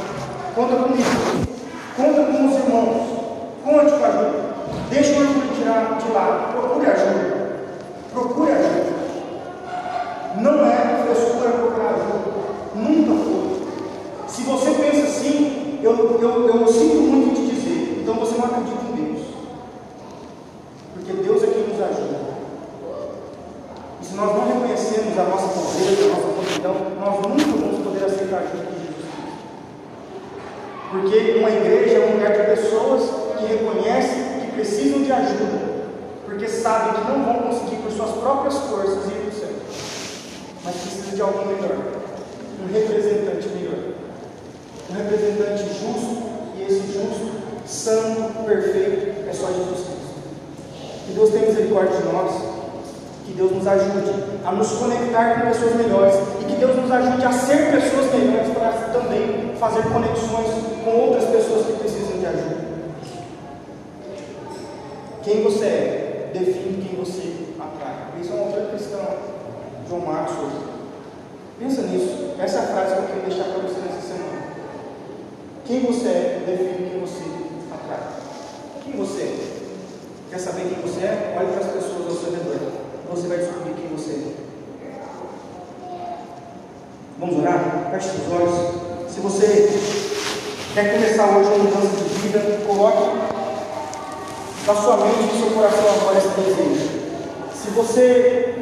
conta 0.53 0.75
comigo. 0.83 1.09
Conta 1.95 2.23
com 2.23 2.45
os 2.45 2.55
irmãos. 2.55 3.07
Conte 3.63 3.91
com 3.91 4.03
a 4.03 4.07
ajuda. 4.09 4.55
Deixa 4.89 5.13
o 5.13 5.21
orgulho 5.21 5.55
tirar 5.55 5.97
de 5.97 6.11
lado. 6.11 6.51
Procure 6.51 6.87
ajuda. 6.87 7.59
Procure 8.11 8.51
ajuda. 8.51 8.93
Não 10.41 10.65
é 10.65 11.05
frescura 11.05 11.51
procurar 11.51 11.93
ajuda. 11.93 12.33
Nunca 12.75 13.23
foi. 13.23 13.43
Se 14.27 14.41
você 14.41 14.71
pensa 14.71 15.05
assim, 15.05 15.72
eu, 15.83 16.19
eu, 16.21 16.47
eu 16.47 16.67
sinto 16.67 16.95
muito 16.95 17.31
em 17.31 17.47
te 17.47 17.55
dizer, 17.55 17.99
então 18.01 18.15
você 18.15 18.37
não 18.37 18.45
acredita 18.45 18.83
em 18.89 19.03
Deus. 19.03 19.27
Porque 20.93 21.13
Deus 21.13 21.43
é 21.43 21.47
quem 21.47 21.67
nos 21.67 21.81
ajuda. 21.81 22.19
E 24.01 24.05
se 24.05 24.15
nós 24.15 24.35
não 24.35 24.47
reconhecemos 24.47 25.17
a 25.17 25.23
nossa 25.23 25.47
pobreza, 25.47 26.05
a 26.05 26.07
nossa 26.09 26.27
podridão, 26.35 26.75
nós 26.99 27.15
nunca 27.21 27.57
vamos 27.57 27.83
poder 27.83 28.05
aceitar 28.05 28.37
a 28.37 28.39
ajuda 28.39 28.65
de 28.65 28.79
Jesus 28.79 28.95
Cristo. 28.95 29.33
Porque 30.91 31.39
uma 31.39 31.49
igreja 31.49 31.97
é 31.97 32.07
um 32.07 32.13
lugar 32.13 32.31
de 32.33 32.43
pessoas 32.43 33.23
que 33.37 33.45
reconhecem 33.45 34.23
que 34.41 34.51
precisam 34.53 35.03
de 35.03 35.11
ajuda, 35.11 35.73
porque 36.25 36.47
sabem 36.47 36.93
que 36.93 37.11
não 37.11 37.25
vão 37.25 37.49
conseguir 37.49 37.77
por 37.77 37.91
suas 37.91 38.11
próprias 38.11 38.57
forças 38.57 39.05
ir 39.05 39.11
para 39.11 39.29
o 39.29 39.39
céu, 39.39 39.49
mas 40.63 40.75
precisam 40.75 41.15
de 41.15 41.21
alguém 41.21 41.55
melhor, 41.55 41.77
um 42.61 42.73
representante 42.73 43.47
melhor, 43.49 43.93
um 44.89 44.93
representante 44.93 45.63
justo, 45.63 46.23
e 46.57 46.63
esse 46.63 46.93
justo, 46.93 47.31
santo, 47.65 48.45
perfeito, 48.45 49.29
é 49.29 49.33
só 49.33 49.47
Jesus 49.47 49.69
Cristo. 49.69 50.03
Que 51.05 51.13
Deus 51.13 51.29
tenha 51.31 51.47
misericórdia 51.47 51.97
de 51.97 52.03
nós, 52.03 52.31
que 53.25 53.33
Deus 53.33 53.51
nos 53.51 53.67
ajude 53.67 54.13
a 54.45 54.51
nos 54.51 54.71
conectar 54.71 55.35
com 55.35 55.47
pessoas 55.47 55.75
melhores 55.75 56.15
e 56.41 56.45
que 56.45 56.55
Deus 56.55 56.75
nos 56.75 56.91
ajude 56.91 57.25
a 57.25 57.31
ser 57.31 57.71
pessoas 57.71 58.13
melhores 58.13 58.49
para 58.53 58.71
também 58.91 59.55
fazer 59.57 59.83
conexões 59.83 60.47
com 60.83 60.91
outras 60.91 61.25
pessoas 61.25 61.65
que 61.65 61.73
precisam 61.73 62.19
de 62.19 62.25
ajuda. 62.25 62.63
Quem 65.23 65.41
você 65.41 65.65
é 65.65 66.31
define 66.33 66.85
quem 66.85 66.99
você 66.99 67.45
atrai. 67.57 68.19
Isso 68.19 68.33
é 68.33 68.35
uma 68.35 68.45
outra 68.47 68.65
questão, 68.65 68.99
João 69.87 70.01
Marcos 70.01 70.35
hoje. 70.35 70.57
Pensa 71.59 71.81
nisso. 71.83 72.35
Essa 72.37 72.57
é 72.57 72.59
a 72.59 72.67
frase 72.67 72.95
que 72.95 72.99
eu 72.99 73.07
queria 73.07 73.29
deixar 73.29 73.43
para 73.45 73.61
você 73.61 73.79
nessa 73.79 74.01
semana. 74.01 74.41
Quem 75.65 75.79
você 75.85 76.07
é 76.09 76.43
define 76.45 76.89
quem 76.89 76.99
você 76.99 77.23
atrai. 77.71 77.99
Quem 78.83 78.93
você 78.97 79.21
é? 79.21 79.53
Quer 80.29 80.39
saber 80.39 80.63
quem 80.63 80.81
você 80.81 81.05
é? 81.05 81.35
Olhe 81.37 81.47
para 81.53 81.61
as 81.61 81.71
pessoas 81.71 82.05
ao 82.05 82.15
seu 82.15 82.31
redor. 82.31 82.83
Você 83.11 83.27
vai 83.27 83.37
descobrir 83.37 83.73
quem 83.75 83.95
você 83.95 84.11
é. 84.11 84.43
Vamos 87.19 87.39
orar? 87.39 87.91
Feche 87.91 88.09
os 88.09 88.33
olhos. 88.33 89.13
Se 89.13 89.21
você 89.21 89.69
quer 90.73 90.93
começar 90.95 91.37
hoje 91.37 91.49
uma 91.49 91.63
mudança 91.63 91.95
de 91.95 92.03
vida, 92.03 92.39
coloque 92.67 93.33
na 94.65 94.75
sua 94.75 94.97
mente 94.97 95.19
e 95.19 95.25
no 95.25 95.39
seu 95.39 95.55
coração 95.55 95.83
agora 96.01 96.17
esse 96.17 96.29
desejo. 96.29 96.89
Se 97.53 97.69
você 97.71 98.55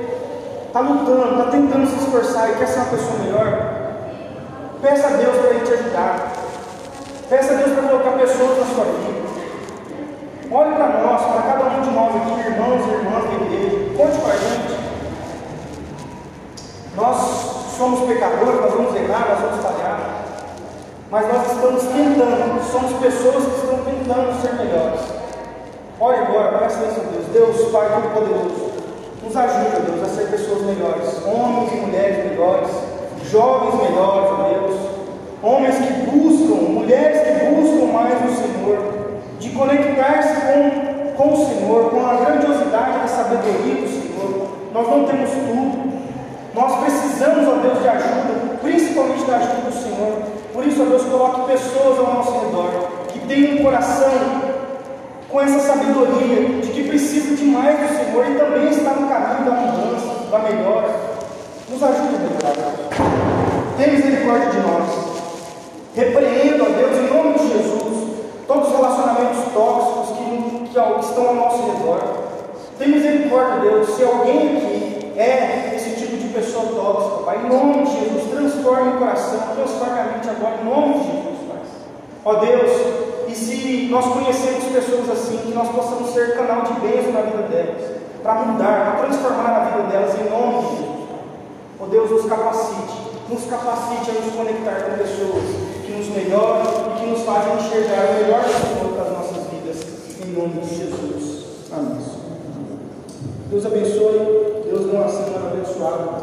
está 0.68 0.80
lutando, 0.80 1.32
está 1.32 1.52
tentando 1.52 1.88
se 1.88 1.96
esforçar 2.04 2.50
e 2.50 2.56
quer 2.56 2.68
ser 2.68 2.80
uma 2.80 2.86
pessoa 2.90 3.20
melhor, 3.20 3.94
peça 4.82 5.08
a 5.08 5.12
Deus 5.12 5.38
para 5.38 5.50
Ele 5.52 5.66
te 5.66 5.74
ajudar. 5.74 6.34
Peça 7.30 7.54
a 7.54 7.56
Deus 7.56 7.72
para 7.72 7.88
colocar 7.88 8.12
pessoas 8.18 8.58
na 8.60 8.66
sua 8.66 8.86
vida. 8.86 9.22
Olhe 10.52 10.76
para 10.76 10.88
nós, 11.02 11.22
para 11.22 11.42
cada 11.44 11.64
um 11.66 11.82
de 11.82 11.92
nós 11.92 12.16
aqui, 12.16 12.50
irmãos 12.50 12.86
e 12.86 12.90
irmãs 12.90 13.24
da 13.24 13.46
igreja. 13.46 13.78
Conte 13.96 14.18
com 14.18 14.28
a 14.28 14.36
gente. 14.36 14.82
Nós 16.96 17.71
somos 17.82 18.02
pecadores, 18.02 18.62
nós 18.62 18.74
vamos 18.76 18.96
errar, 18.96 19.26
nós 19.28 19.40
vamos 19.40 19.66
falhar. 19.66 20.24
Mas 21.10 21.28
nós 21.28 21.52
estamos 21.52 21.82
tentando, 21.82 22.72
somos 22.72 22.94
pessoas 23.02 23.44
que 23.44 23.56
estão 23.58 23.80
tentando 23.84 24.40
ser 24.40 24.54
melhores. 24.54 25.02
Olhe 26.00 26.18
agora, 26.20 26.60
presta 26.60 26.80
atenção 26.80 27.06
Deus. 27.12 27.26
Deus, 27.34 27.72
Pai 27.72 27.90
Todo-Poderoso, 27.90 28.72
nos 29.24 29.36
ajuda, 29.36 29.80
Deus, 29.80 30.04
a 30.04 30.16
ser 30.16 30.30
pessoas 30.30 30.62
melhores, 30.62 31.26
homens 31.26 31.74
e 31.74 31.76
mulheres 31.78 32.30
melhores, 32.30 32.70
jovens 33.24 33.74
melhores, 33.82 34.30
ó 34.30 34.50
Deus, 34.50 34.80
homens 35.42 35.76
que 35.78 35.94
buscam, 36.12 36.62
mulheres 36.70 37.22
que 37.22 37.46
buscam 37.46 37.94
mais 37.94 38.14
o 38.14 38.36
Senhor, 38.42 38.78
de 39.40 39.50
conectar-se 39.50 40.36
com, 40.42 41.14
com 41.18 41.34
o 41.34 41.46
Senhor, 41.48 41.90
com 41.90 42.06
a 42.06 42.14
grandiosidade 42.14 43.00
da 43.00 43.08
sabedoria 43.08 43.82
do 43.82 43.90
Senhor. 43.90 44.48
Nós 44.72 44.88
não 44.88 45.04
temos 45.06 45.30
tudo, 45.32 45.92
nós 46.54 46.80
precisamos, 46.82 47.48
ó 47.48 47.56
Deus, 47.62 47.82
de 47.82 47.88
ajuda, 47.88 48.58
principalmente 48.62 49.24
da 49.24 49.38
ajuda 49.38 49.70
do 49.70 49.74
Senhor. 49.74 50.18
Por 50.54 50.66
isso, 50.68 50.82
ó 50.82 50.86
Deus, 50.86 51.04
coloque 51.04 51.52
pessoas 51.52 52.00
ao 52.00 52.14
nosso 52.14 52.32
redor 52.32 52.92
que 53.08 53.20
tenham 53.20 53.56
um 53.56 53.64
coração 53.64 54.12
com 55.30 55.40
essa 55.40 55.60
sabedoria 55.60 56.62
de 56.62 56.68
que 56.72 56.84
precisa 56.90 57.36
de 57.36 57.46
mais 57.46 57.80
do 57.80 57.88
Senhor 57.88 58.26
e 58.30 58.36
também 58.36 58.70
está 58.70 58.92
no 58.92 59.08
caminho 59.08 59.46
da 59.46 59.52
mudança, 59.52 60.30
da 60.30 60.40
melhora. 60.40 60.94
Nos 61.70 61.82
ajude, 61.82 62.18
Deus. 62.18 63.02
Tenha 63.78 63.94
misericórdia 63.94 64.50
de 64.50 64.58
nós. 64.60 65.12
Repreendo, 65.96 66.64
ó 66.64 66.70
Deus, 66.70 66.98
em 66.98 67.14
nome 67.14 67.40
de 67.40 67.48
Jesus, 67.48 68.10
todos 68.46 68.68
os 68.68 68.76
relacionamentos 68.76 69.54
tóxicos 69.54 70.18
que, 70.18 70.68
que 70.68 71.06
estão 71.06 71.28
ao 71.28 71.36
nosso 71.36 71.64
redor. 71.64 72.00
Tenha 72.78 72.96
misericórdia, 72.98 73.60
Deus, 73.62 73.96
se 73.96 74.04
alguém 74.04 74.58
aqui 74.58 74.81
é 75.18 75.74
esse 75.76 76.00
tipo 76.00 76.18
de 76.18 76.28
pessoa 76.30 76.66
tóxica, 76.66 77.24
Pai, 77.26 77.38
em 77.44 77.50
nome 77.50 77.86
de 77.86 78.00
Jesus, 78.00 78.30
transforme 78.32 78.96
o 78.96 78.98
coração, 78.98 79.40
transforme 79.56 80.00
a 80.00 80.04
mente 80.04 80.30
agora, 80.30 80.62
em 80.62 80.66
nome 80.66 80.94
de 80.94 81.06
Jesus, 81.06 81.38
Pai. 81.48 81.62
Ó 82.26 82.34
Deus, 82.36 82.72
e 83.28 83.36
se 83.36 83.88
nós 83.90 84.06
conhecemos 84.06 84.66
pessoas 84.66 85.10
assim, 85.10 85.38
que 85.38 85.54
nós 85.54 85.70
possamos 85.70 86.14
ser 86.14 86.36
canal 86.36 86.64
de 86.64 86.74
bênção 86.82 87.14
na 87.14 87.22
vida 87.22 87.44
delas, 87.44 87.92
para 88.22 88.34
mudar, 88.46 88.96
para 88.98 89.08
transformar 89.08 89.50
a 89.50 89.66
vida 89.66 89.88
delas 89.90 90.16
em 90.20 90.30
nome 90.30 90.62
de 90.62 90.76
Jesus. 90.76 90.92
Ó 91.80 91.86
Deus, 91.88 92.12
nos 92.12 92.26
capacite, 92.26 92.94
nos 93.30 93.46
capacite 93.46 94.12
a 94.12 94.14
nos 94.14 94.36
conectar 94.36 94.84
com 94.84 94.98
pessoas 94.98 95.44
que 95.86 95.92
nos 95.92 96.08
melhoram 96.10 96.64
e 96.96 97.00
que 97.00 97.06
nos 97.08 97.22
fazem 97.24 97.56
enxergar 97.56 98.06
o 98.06 98.14
melhor 98.22 98.44
do 98.44 98.50
Senhor 98.50 98.94
para 98.94 99.04
as 99.04 99.12
nossas 99.12 99.48
vidas, 99.50 99.78
em 100.24 100.32
nome 100.32 100.62
de 100.62 100.76
Jesus. 100.76 101.46
Amém. 101.72 102.21
Deus 103.52 103.66
abençoe. 103.66 104.64
Deus 104.66 104.86
dê 104.86 104.96
uma 104.96 105.10
semana 105.10 105.52
abençoada 105.52 106.22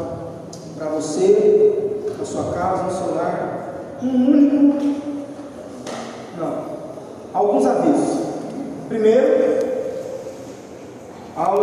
para 0.75 0.87
você, 0.87 2.01
a 2.19 2.25
sua 2.25 2.51
casa, 2.51 2.83
no 2.83 2.91
seu 2.91 3.15
lar. 3.15 3.99
Um 4.01 4.31
único. 4.31 4.83
Não. 6.39 6.65
Alguns 7.31 7.67
avisos. 7.67 8.29
Primeiro, 8.87 9.59
aula. 11.35 11.57